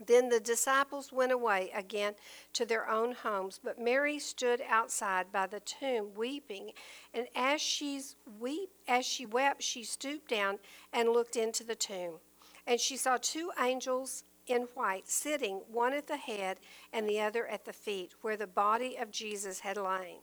[0.04, 2.16] Then the disciples went away again
[2.52, 6.72] to their own homes, but Mary stood outside by the tomb weeping,
[7.14, 10.58] and as she's weep as she wept, she stooped down
[10.92, 12.18] and looked into the tomb.
[12.66, 16.58] And she saw two angels in white, sitting, one at the head
[16.92, 20.18] and the other at the feet, where the body of Jesus had lain.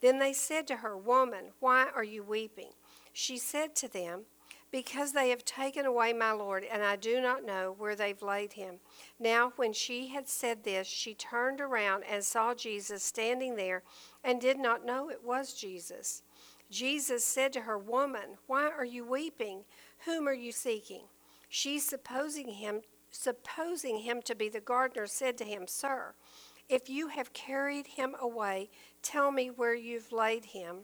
[0.00, 2.70] Then they said to her, Woman, why are you weeping?
[3.12, 4.22] She said to them,
[4.70, 8.54] Because they have taken away my Lord, and I do not know where they've laid
[8.54, 8.76] him.
[9.18, 13.82] Now, when she had said this, she turned around and saw Jesus standing there,
[14.22, 16.22] and did not know it was Jesus.
[16.70, 19.64] Jesus said to her, Woman, why are you weeping?
[20.06, 21.04] Whom are you seeking?
[21.48, 22.82] She, supposing him
[23.14, 26.14] supposing him to be the gardener, said to him, Sir,
[26.68, 28.70] if you have carried him away,
[29.02, 30.78] tell me where you've laid him,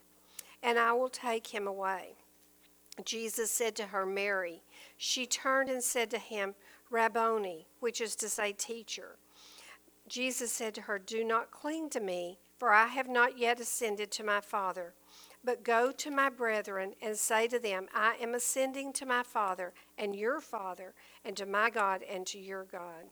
[0.63, 2.15] and I will take him away.
[3.05, 4.63] Jesus said to her, Mary.
[4.97, 6.55] She turned and said to him,
[6.91, 9.17] Rabboni, which is to say, teacher.
[10.09, 14.11] Jesus said to her, Do not cling to me, for I have not yet ascended
[14.13, 14.95] to my Father.
[15.43, 19.73] But go to my brethren and say to them, I am ascending to my Father
[19.97, 23.09] and your Father, and to my God and to your God.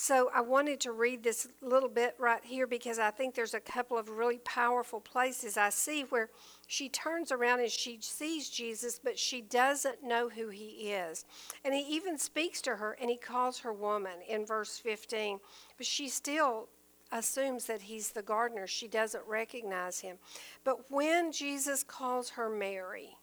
[0.00, 3.60] So I wanted to read this little bit right here because I think there's a
[3.60, 6.30] couple of really powerful places I see where
[6.68, 11.24] she turns around and she sees Jesus, but she doesn't know who he is.
[11.64, 15.40] And he even speaks to her and he calls her woman in verse 15,
[15.76, 16.68] but she still
[17.12, 18.66] assumes that he's the gardener.
[18.66, 20.18] She doesn't recognize him.
[20.64, 23.16] But when Jesus calls her Mary,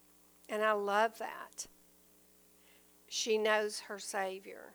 [0.50, 1.68] and I love that,
[3.08, 4.74] she knows her Savior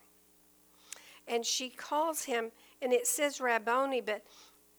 [1.31, 2.51] and she calls him,
[2.83, 4.25] and it says Rabboni, but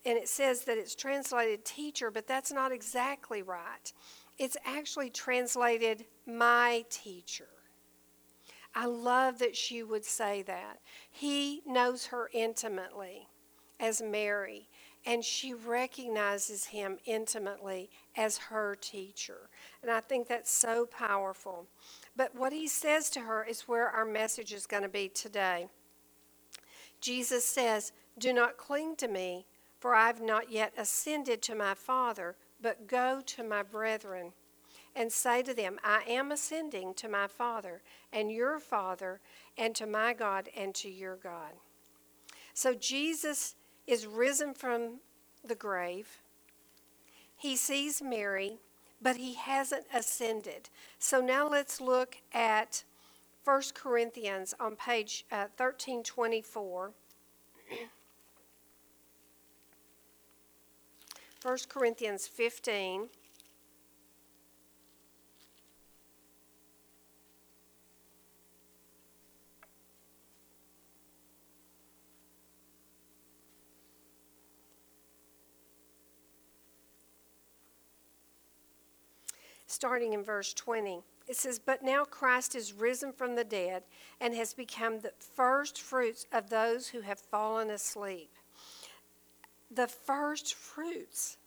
[0.04, 3.92] and it says that it's translated teacher, but that's not exactly right.
[4.36, 7.48] It's actually translated my teacher.
[8.74, 10.80] I love that she would say that.
[11.08, 13.28] He knows her intimately
[13.82, 14.68] as Mary,
[15.04, 19.50] and she recognizes him intimately as her teacher.
[19.82, 21.66] And I think that's so powerful.
[22.16, 25.66] But what he says to her is where our message is going to be today.
[27.00, 29.46] Jesus says, Do not cling to me,
[29.80, 34.32] for I have not yet ascended to my Father, but go to my brethren
[34.94, 39.20] and say to them, I am ascending to my Father and your Father,
[39.58, 41.52] and to my God and to your God.
[42.54, 43.56] So Jesus
[43.86, 45.00] is risen from
[45.44, 46.18] the grave.
[47.36, 48.58] He sees Mary,
[49.00, 50.68] but he hasn't ascended.
[50.98, 52.84] So now let's look at
[53.44, 56.92] 1 Corinthians on page uh, 1324.
[61.42, 63.08] 1 Corinthians 15.
[79.72, 81.02] Starting in verse 20.
[81.26, 83.84] It says, But now Christ is risen from the dead
[84.20, 88.30] and has become the first fruits of those who have fallen asleep.
[89.70, 91.38] The first fruits.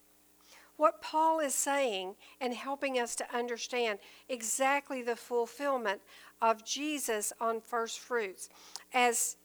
[0.78, 6.02] What Paul is saying and helping us to understand exactly the fulfillment
[6.42, 8.50] of Jesus on first fruits.
[8.94, 9.38] As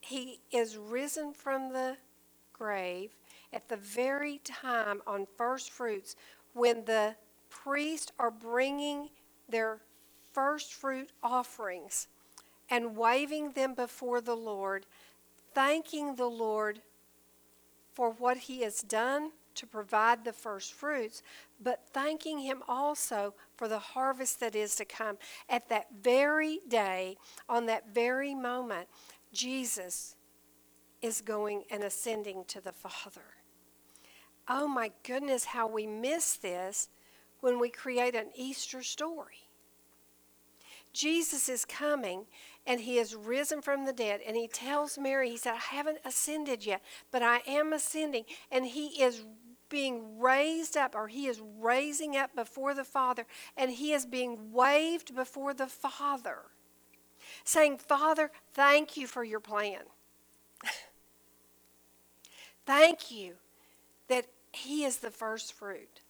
[0.00, 1.96] he is risen from the
[2.52, 3.10] grave
[3.52, 6.16] at the very time on first fruits
[6.52, 7.14] when the
[7.54, 9.08] priests are bringing
[9.48, 9.78] their
[10.32, 12.08] first fruit offerings
[12.68, 14.86] and waving them before the Lord,
[15.54, 16.80] thanking the Lord
[17.94, 21.22] for what he has done to provide the first fruits,
[21.62, 25.16] but thanking him also for the harvest that is to come.
[25.48, 27.16] At that very day,
[27.48, 28.88] on that very moment,
[29.32, 30.16] Jesus
[31.00, 33.22] is going and ascending to the Father.
[34.48, 36.88] Oh my goodness, how we miss this
[37.44, 39.50] when we create an Easter story.
[40.94, 42.24] Jesus is coming
[42.66, 44.22] and he is risen from the dead.
[44.26, 46.80] And he tells Mary, he said, I haven't ascended yet,
[47.10, 48.24] but I am ascending.
[48.50, 49.26] And he is
[49.68, 53.26] being raised up, or he is raising up before the Father,
[53.58, 56.38] and he is being waved before the Father,
[57.44, 59.80] saying, Father, thank you for your plan.
[62.64, 63.34] thank you
[64.08, 66.00] that he is the first fruit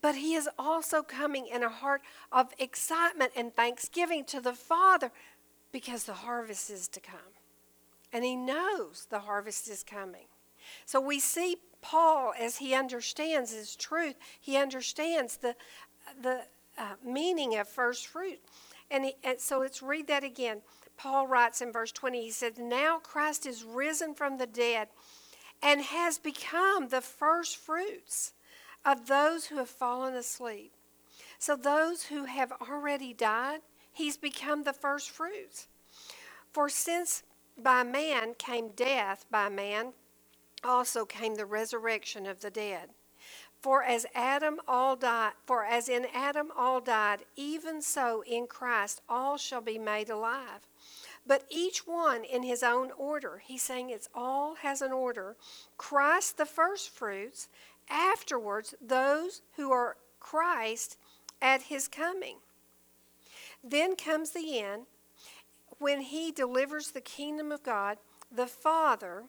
[0.00, 5.10] but he is also coming in a heart of excitement and thanksgiving to the Father
[5.72, 7.34] because the harvest is to come.
[8.12, 10.26] And he knows the harvest is coming.
[10.86, 15.54] So we see Paul as he understands his truth, he understands the,
[16.20, 16.42] the
[16.76, 18.40] uh, meaning of first fruit.
[18.90, 20.62] And, he, and so let's read that again.
[20.96, 24.88] Paul writes in verse 20, he said, Now Christ is risen from the dead
[25.62, 28.32] and has become the first fruits
[28.84, 30.72] of those who have fallen asleep.
[31.38, 33.60] So, those who have already died,
[33.92, 35.68] he's become the first fruits.
[36.52, 37.22] For since
[37.56, 39.92] by man came death, by man
[40.64, 42.90] also came the resurrection of the dead.
[43.60, 49.00] For as Adam all died, for as in Adam all died, even so in Christ
[49.08, 50.68] all shall be made alive.
[51.26, 53.42] But each one in his own order.
[53.44, 55.36] He's saying it's all has an order.
[55.76, 57.48] Christ the first fruits,
[57.90, 60.96] afterwards those who are Christ
[61.40, 62.36] at his coming.
[63.62, 64.86] Then comes the end
[65.78, 67.98] when he delivers the kingdom of God,
[68.34, 69.24] the Father,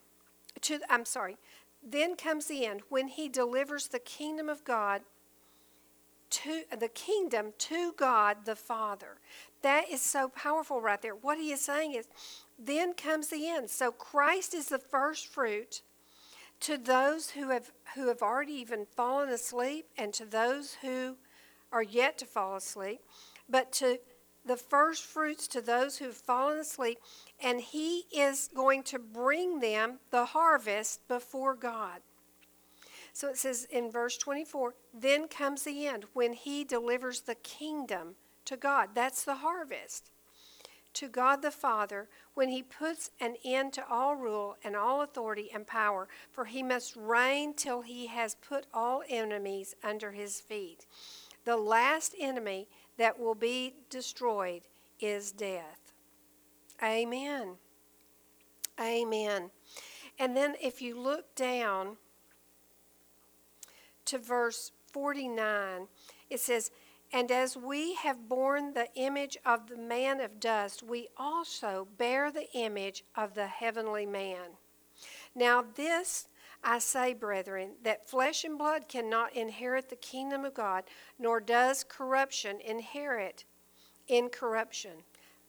[0.62, 1.38] to, I'm sorry,
[1.84, 5.02] then comes the end when he delivers the kingdom of God
[6.30, 9.18] to the kingdom to God the Father.
[9.62, 11.16] That is so powerful right there.
[11.16, 12.08] What he is saying is,
[12.58, 13.70] then comes the end.
[13.70, 15.82] So Christ is the first fruit
[16.62, 21.18] to those who have who have already even fallen asleep and to those who
[21.72, 23.02] are yet to fall asleep
[23.50, 24.00] but to
[24.46, 27.00] the first fruits to those who've fallen asleep,
[27.42, 32.02] and he is going to bring them the harvest before God.
[33.14, 38.16] So it says in verse 24, then comes the end when he delivers the kingdom
[38.46, 38.90] to God.
[38.96, 40.10] That's the harvest.
[40.96, 45.50] To God the Father, when he puts an end to all rule and all authority
[45.54, 50.86] and power, for he must reign till he has put all enemies under his feet.
[51.46, 52.68] The last enemy
[52.98, 54.64] that will be destroyed
[55.00, 55.94] is death.
[56.84, 57.56] Amen.
[58.80, 59.52] Amen.
[60.18, 61.98] And then if you look down
[64.06, 65.88] to verse 49,
[66.30, 66.72] it says,
[67.12, 72.32] And as we have borne the image of the man of dust, we also bear
[72.32, 74.52] the image of the heavenly man.
[75.34, 76.28] Now, this
[76.64, 80.84] I say, brethren, that flesh and blood cannot inherit the kingdom of God,
[81.18, 83.46] nor does corruption inherit
[84.08, 85.04] incorruption.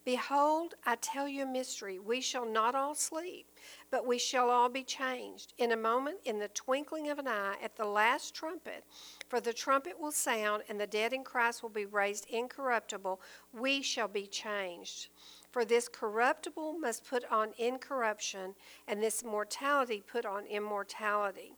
[0.05, 1.99] Behold, I tell you a mystery.
[1.99, 3.47] We shall not all sleep,
[3.91, 5.53] but we shall all be changed.
[5.59, 8.85] In a moment, in the twinkling of an eye, at the last trumpet.
[9.31, 13.21] For the trumpet will sound, and the dead in Christ will be raised incorruptible.
[13.53, 15.07] We shall be changed.
[15.53, 18.57] For this corruptible must put on incorruption,
[18.89, 21.53] and this mortality put on immortality.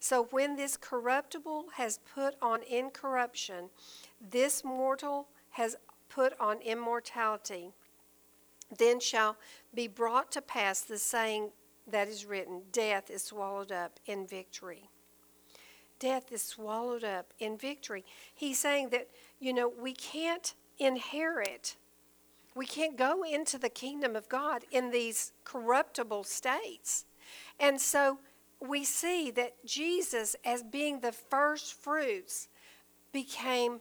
[0.00, 3.68] So when this corruptible has put on incorruption,
[4.18, 5.76] this mortal has
[6.08, 7.72] put on immortality,
[8.78, 9.36] then shall
[9.74, 11.50] be brought to pass the saying
[11.86, 14.88] that is written Death is swallowed up in victory.
[16.02, 18.04] Death is swallowed up in victory.
[18.34, 19.06] He's saying that,
[19.38, 21.76] you know, we can't inherit,
[22.56, 27.04] we can't go into the kingdom of God in these corruptible states.
[27.60, 28.18] And so
[28.60, 32.48] we see that Jesus, as being the first fruits,
[33.12, 33.78] became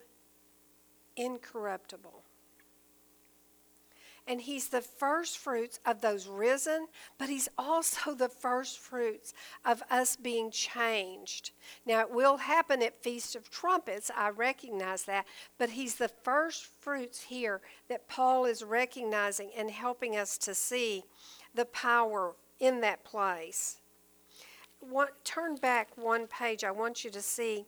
[1.18, 2.22] incorruptible.
[4.28, 9.34] And he's the first fruits of those risen, but he's also the first fruits
[9.66, 11.52] of us being changed.
[11.86, 15.26] Now, it will happen at Feast of Trumpets, I recognize that,
[15.58, 21.04] but he's the first fruits here that Paul is recognizing and helping us to see
[21.56, 23.80] the power in that place.
[24.80, 26.64] One, turn back one page.
[26.64, 27.66] I want you to see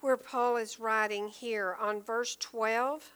[0.00, 3.12] where Paul is writing here on verse 12.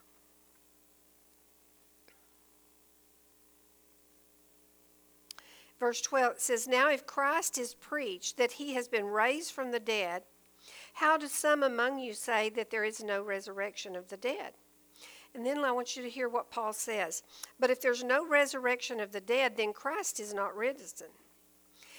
[5.85, 9.71] Verse 12 it says, Now if Christ is preached that he has been raised from
[9.71, 10.23] the dead,
[10.95, 14.55] how do some among you say that there is no resurrection of the dead?
[15.35, 17.23] And then I want you to hear what Paul says.
[17.61, 21.09] But if there's no resurrection of the dead, then Christ is not risen.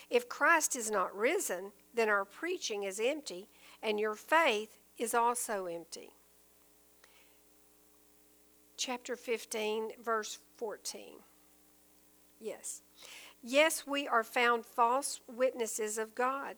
[0.10, 3.48] If Christ is not risen, then our preaching is empty,
[3.84, 6.10] and your faith is also empty.
[8.78, 11.18] Chapter 15, verse 14.
[12.40, 12.82] Yes.
[13.48, 16.56] Yes, we are found false witnesses of God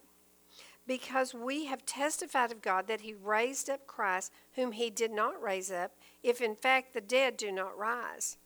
[0.86, 5.40] because we have testified of God that He raised up Christ, whom He did not
[5.42, 8.38] raise up, if in fact the dead do not rise.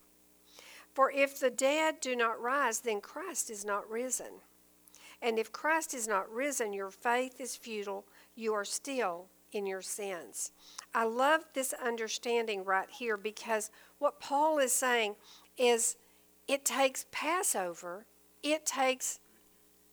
[0.93, 4.41] For if the dead do not rise, then Christ is not risen.
[5.23, 8.05] And if Christ is not risen, your faith is futile.
[8.35, 10.51] You are still in your sins.
[10.93, 13.71] I love this understanding right here because
[14.01, 15.15] what Paul is saying
[15.57, 15.95] is
[16.49, 18.05] it takes Passover,
[18.43, 19.21] it takes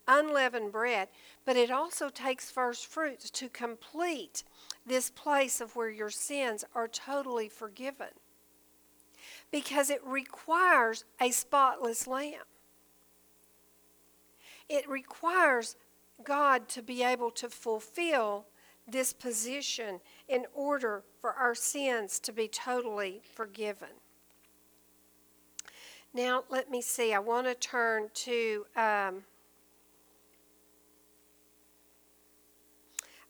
[0.07, 1.09] unleavened bread,
[1.45, 4.43] but it also takes first fruits to complete
[4.85, 8.07] this place of where your sins are totally forgiven.
[9.51, 12.45] Because it requires a spotless lamb.
[14.67, 15.75] It requires
[16.23, 18.45] God to be able to fulfill
[18.87, 23.89] this position in order for our sins to be totally forgiven.
[26.13, 27.13] Now, let me see.
[27.13, 28.65] I want to turn to.
[28.75, 29.23] Um,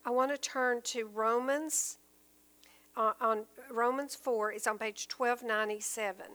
[0.05, 1.97] I want to turn to Romans.
[2.97, 6.25] Uh, on Romans 4, it's on page 1297.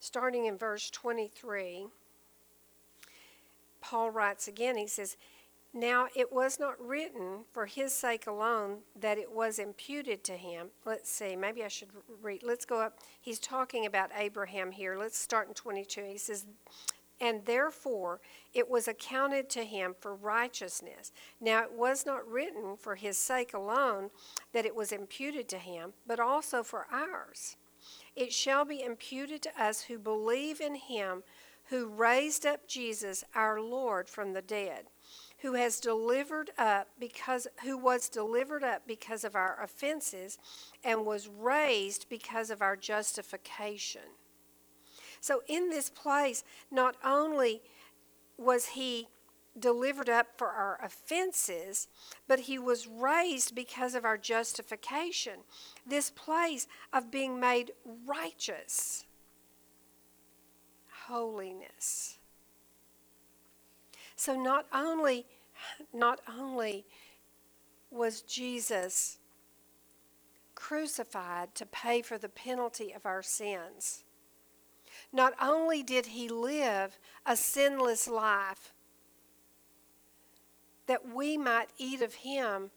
[0.00, 1.86] Starting in verse 23,
[3.80, 5.16] Paul writes again, he says,
[5.72, 10.68] Now it was not written for his sake alone that it was imputed to him.
[10.84, 11.90] Let's see, maybe I should
[12.22, 12.42] read.
[12.42, 12.98] Let's go up.
[13.20, 14.96] He's talking about Abraham here.
[14.98, 16.04] Let's start in 22.
[16.04, 16.46] He says,
[17.20, 18.20] and therefore
[18.52, 21.12] it was accounted to him for righteousness.
[21.40, 24.10] Now it was not written for his sake alone
[24.52, 27.56] that it was imputed to him, but also for ours.
[28.14, 31.22] It shall be imputed to us who believe in him
[31.68, 34.84] who raised up Jesus our Lord from the dead,
[35.38, 40.38] who has delivered up because who was delivered up because of our offenses
[40.84, 44.02] and was raised because of our justification.
[45.20, 47.62] So in this place, not only
[48.38, 49.08] was he
[49.58, 51.88] delivered up for our offenses,
[52.28, 55.40] but he was raised because of our justification.
[55.86, 57.72] This place of being made
[58.06, 59.04] righteous,
[61.06, 62.18] holiness.
[64.16, 65.26] So not only
[65.92, 66.84] not only
[67.90, 69.18] was Jesus
[70.54, 74.04] crucified to pay for the penalty of our sins,
[75.12, 78.74] not only did he live a sinless life
[80.86, 82.70] that we might eat of him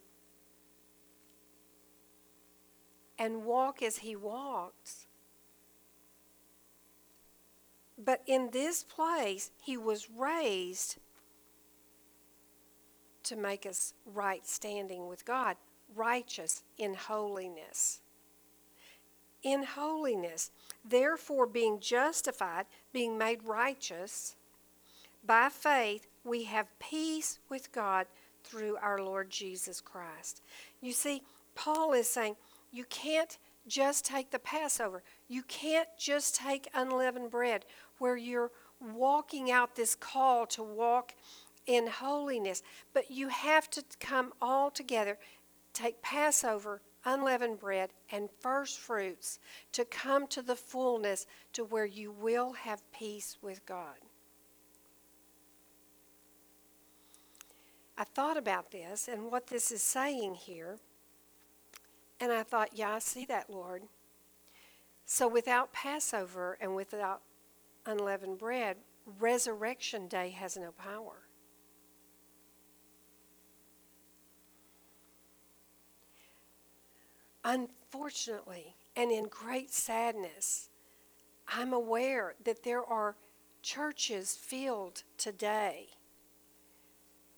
[3.17, 5.07] and walk as he walks,
[7.97, 10.97] but in this place he was raised
[13.23, 15.57] to make us right standing with God,
[15.95, 18.01] righteous in holiness
[19.43, 20.51] in holiness.
[20.83, 24.35] Therefore, being justified, being made righteous,
[25.25, 28.07] by faith, we have peace with God
[28.43, 30.41] through our Lord Jesus Christ.
[30.81, 31.23] You see,
[31.55, 32.35] Paul is saying
[32.71, 37.65] you can't just take the Passover, you can't just take unleavened bread
[37.99, 38.51] where you're
[38.81, 41.13] walking out this call to walk
[41.67, 42.63] in holiness,
[42.93, 45.17] but you have to come all together,
[45.73, 49.39] take Passover unleavened bread, and first fruits
[49.71, 53.95] to come to the fullness to where you will have peace with God.
[57.99, 60.79] I thought about this and what this is saying here,
[62.21, 63.83] and I thought, yeah, I see that, Lord.
[65.05, 67.21] So without Passover and without
[67.85, 68.77] unleavened bread,
[69.19, 71.23] resurrection day has no power.
[77.43, 80.69] Unfortunately, and in great sadness,
[81.49, 83.17] I'm aware that there are
[83.61, 85.89] churches filled today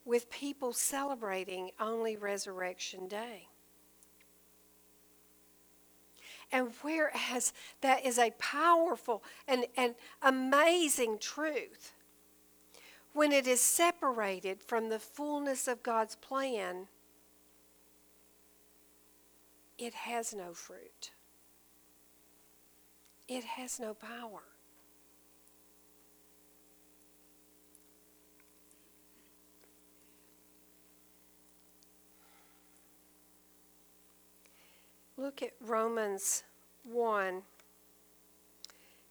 [0.06, 3.48] with people celebrating only Resurrection Day.
[6.52, 11.94] And whereas that is a powerful and, and amazing truth,
[13.14, 16.88] when it is separated from the fullness of God's plan,
[19.78, 21.12] it has no fruit.
[23.28, 24.44] It has no power.
[35.22, 36.44] Look at Romans
[36.84, 37.44] 1.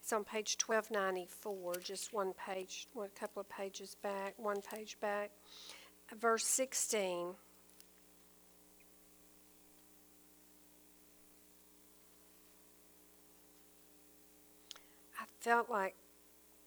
[0.00, 5.30] It's on page 1294, just one page, one couple of pages back, one page back.
[6.18, 7.28] Verse 16.
[15.16, 15.94] I felt like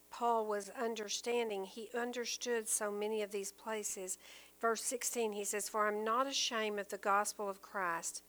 [0.10, 1.66] Paul was understanding.
[1.66, 4.18] He understood so many of these places.
[4.62, 8.24] Verse 16, he says, For I'm not ashamed of the gospel of Christ,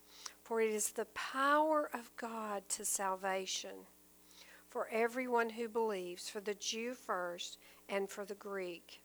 [0.45, 3.87] for it is the power of God to salvation
[4.69, 7.57] for everyone who believes, for the Jew first
[7.89, 9.01] and for the Greek.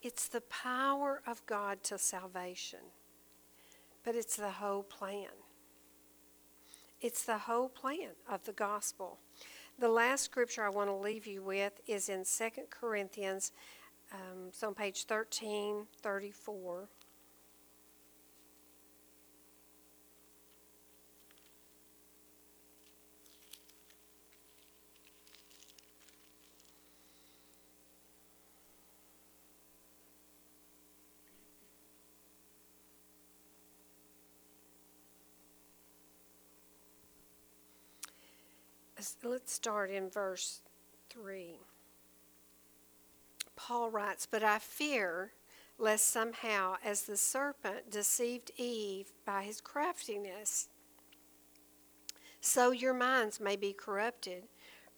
[0.00, 2.78] It's the power of God to salvation,
[4.02, 5.28] but it's the whole plan.
[7.02, 9.18] It's the whole plan of the gospel.
[9.78, 13.52] The last scripture I want to leave you with is in 2 Corinthians,
[14.10, 16.88] um, it's on page 1334.
[39.22, 40.62] Let's- start in verse
[41.10, 41.60] 3.
[43.56, 45.34] Paul writes, But I fear
[45.78, 50.68] lest somehow, as the serpent deceived Eve by his craftiness,
[52.40, 54.48] so your minds may be corrupted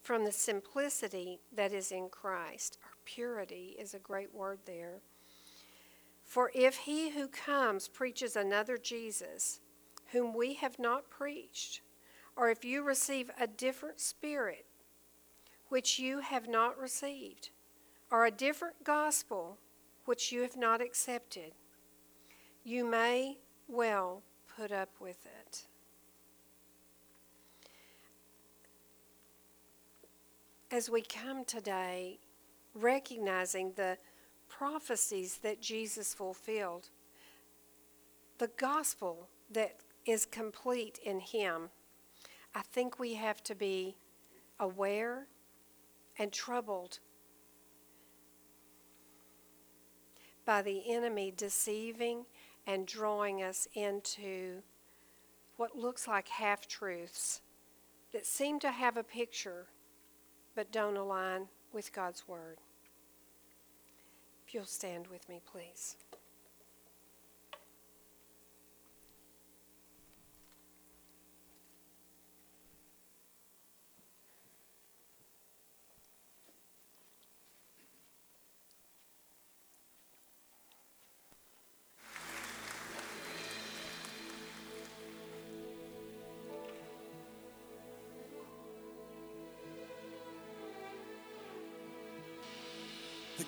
[0.03, 2.79] from the simplicity that is in Christ.
[2.85, 5.01] Or purity is a great word there.
[6.23, 9.61] For if he who comes preaches another Jesus,
[10.13, 11.81] whom we have not preached,
[12.37, 14.67] or if you receive a different spirit
[15.69, 17.51] which you have not received,
[18.11, 19.59] or a different gospel
[20.05, 21.53] which you have not accepted,
[22.63, 24.23] you may well
[24.57, 25.67] put up with it.
[30.71, 32.19] As we come today,
[32.75, 33.97] recognizing the
[34.49, 36.91] prophecies that Jesus fulfilled,
[38.39, 41.71] the gospel that is complete in Him,
[42.57, 43.99] I think we have to be
[44.59, 45.27] aware
[46.19, 47.01] and troubled
[50.47, 52.25] by the enemy deceiving
[52.67, 54.63] and drawing us into
[55.59, 57.43] what looks like half truths
[58.15, 59.67] that seem to have a picture
[60.55, 62.57] but don't align with God's Word.
[64.47, 65.99] If you'll stand with me, please.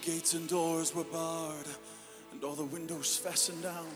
[0.08, 1.66] Gates and doors were barred,
[2.32, 3.86] and all the windows fastened down.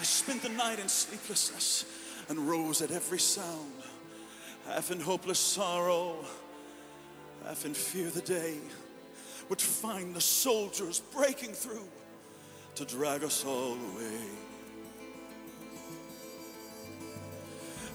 [0.00, 1.84] I spent the night in sleeplessness
[2.28, 3.74] and rose at every sound,
[4.66, 6.16] half in hopeless sorrow,
[7.44, 8.56] half in fear the day
[9.48, 11.88] would find the soldiers breaking through
[12.74, 14.20] to drag us all away.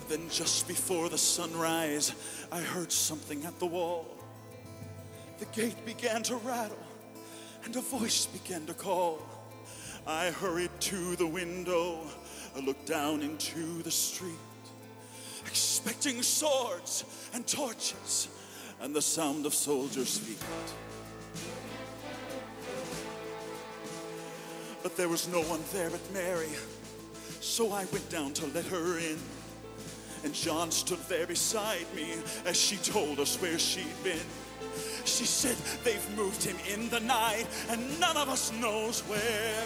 [0.07, 2.13] Then, just before the sunrise,
[2.49, 4.16] I heard something at the wall.
[5.39, 6.77] The gate began to rattle,
[7.63, 9.21] and a voice began to call.
[10.07, 11.99] I hurried to the window,
[12.55, 14.31] I looked down into the street,
[15.45, 17.03] expecting swords
[17.33, 18.29] and torches
[18.81, 20.43] and the sound of soldiers' feet.
[24.81, 26.49] But there was no one there but Mary,
[27.41, 29.17] so I went down to let her in.
[30.23, 32.15] And John stood there beside me
[32.45, 34.17] as she told us where she'd been.
[35.07, 39.63] She said they've moved him in the night and none of us knows where.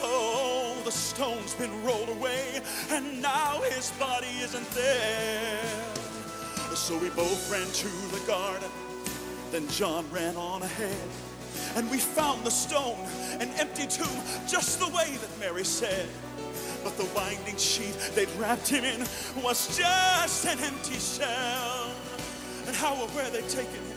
[0.00, 5.60] Oh, the stone's been rolled away and now his body isn't there.
[6.74, 8.70] So we both ran to the garden.
[9.50, 11.08] Then John ran on ahead.
[11.74, 12.98] And we found the stone,
[13.40, 16.08] an empty tomb, just the way that Mary said.
[16.84, 19.00] But the winding sheet they'd wrapped him in
[19.42, 21.90] was just an empty shell.
[22.66, 23.87] And how or where they'd taken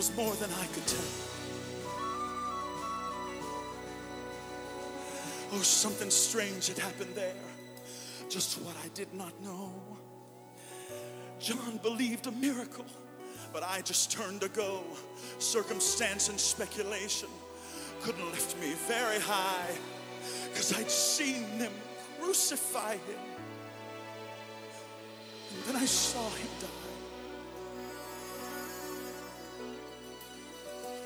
[0.00, 0.98] was more than I could tell.
[5.52, 7.34] Oh, something strange had happened there.
[8.30, 9.70] Just what I did not know.
[11.38, 12.86] John believed a miracle,
[13.52, 14.82] but I just turned to go.
[15.38, 17.28] Circumstance and speculation
[18.00, 19.76] couldn't lift me very high,
[20.50, 21.74] because I'd seen them
[22.18, 23.22] crucify him.
[25.54, 26.79] And then I saw him die.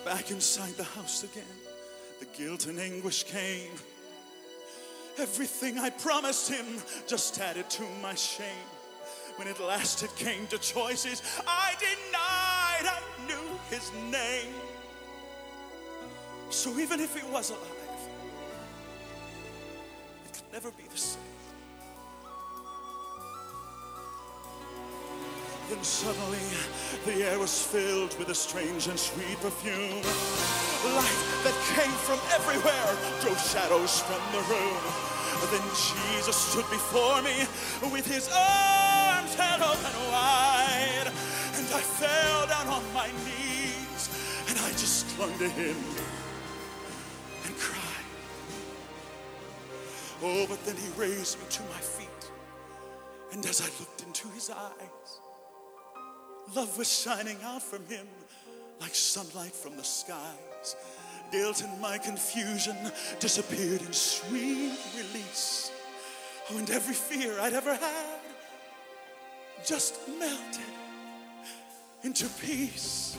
[0.04, 1.44] Back inside the house again,
[2.20, 3.70] the guilt and anguish came.
[5.18, 6.66] Everything I promised him
[7.06, 8.68] just added to my shame.
[9.36, 14.54] When at last it came to choices, I denied I knew his name.
[16.50, 17.62] So even if he was alive,
[20.26, 21.33] it could never be the same.
[25.70, 26.44] Then suddenly
[27.06, 30.02] the air was filled with a strange and sweet perfume.
[30.94, 32.90] Light that came from everywhere
[33.22, 34.82] drove shadows from the room.
[35.50, 37.46] Then Jesus stood before me
[37.92, 41.08] with his arms held open wide.
[41.56, 44.08] And I fell down on my knees
[44.48, 45.76] and I just clung to him
[47.44, 48.06] and cried.
[50.22, 52.08] Oh, but then he raised me to my feet.
[53.32, 55.20] And as I looked into his eyes,
[56.54, 58.06] Love was shining out from him
[58.80, 60.76] like sunlight from the skies.
[61.32, 62.76] Guilt and my confusion
[63.18, 65.72] disappeared in sweet release.
[66.50, 68.20] Oh, and every fear I'd ever had
[69.64, 70.60] just melted
[72.02, 73.16] into peace.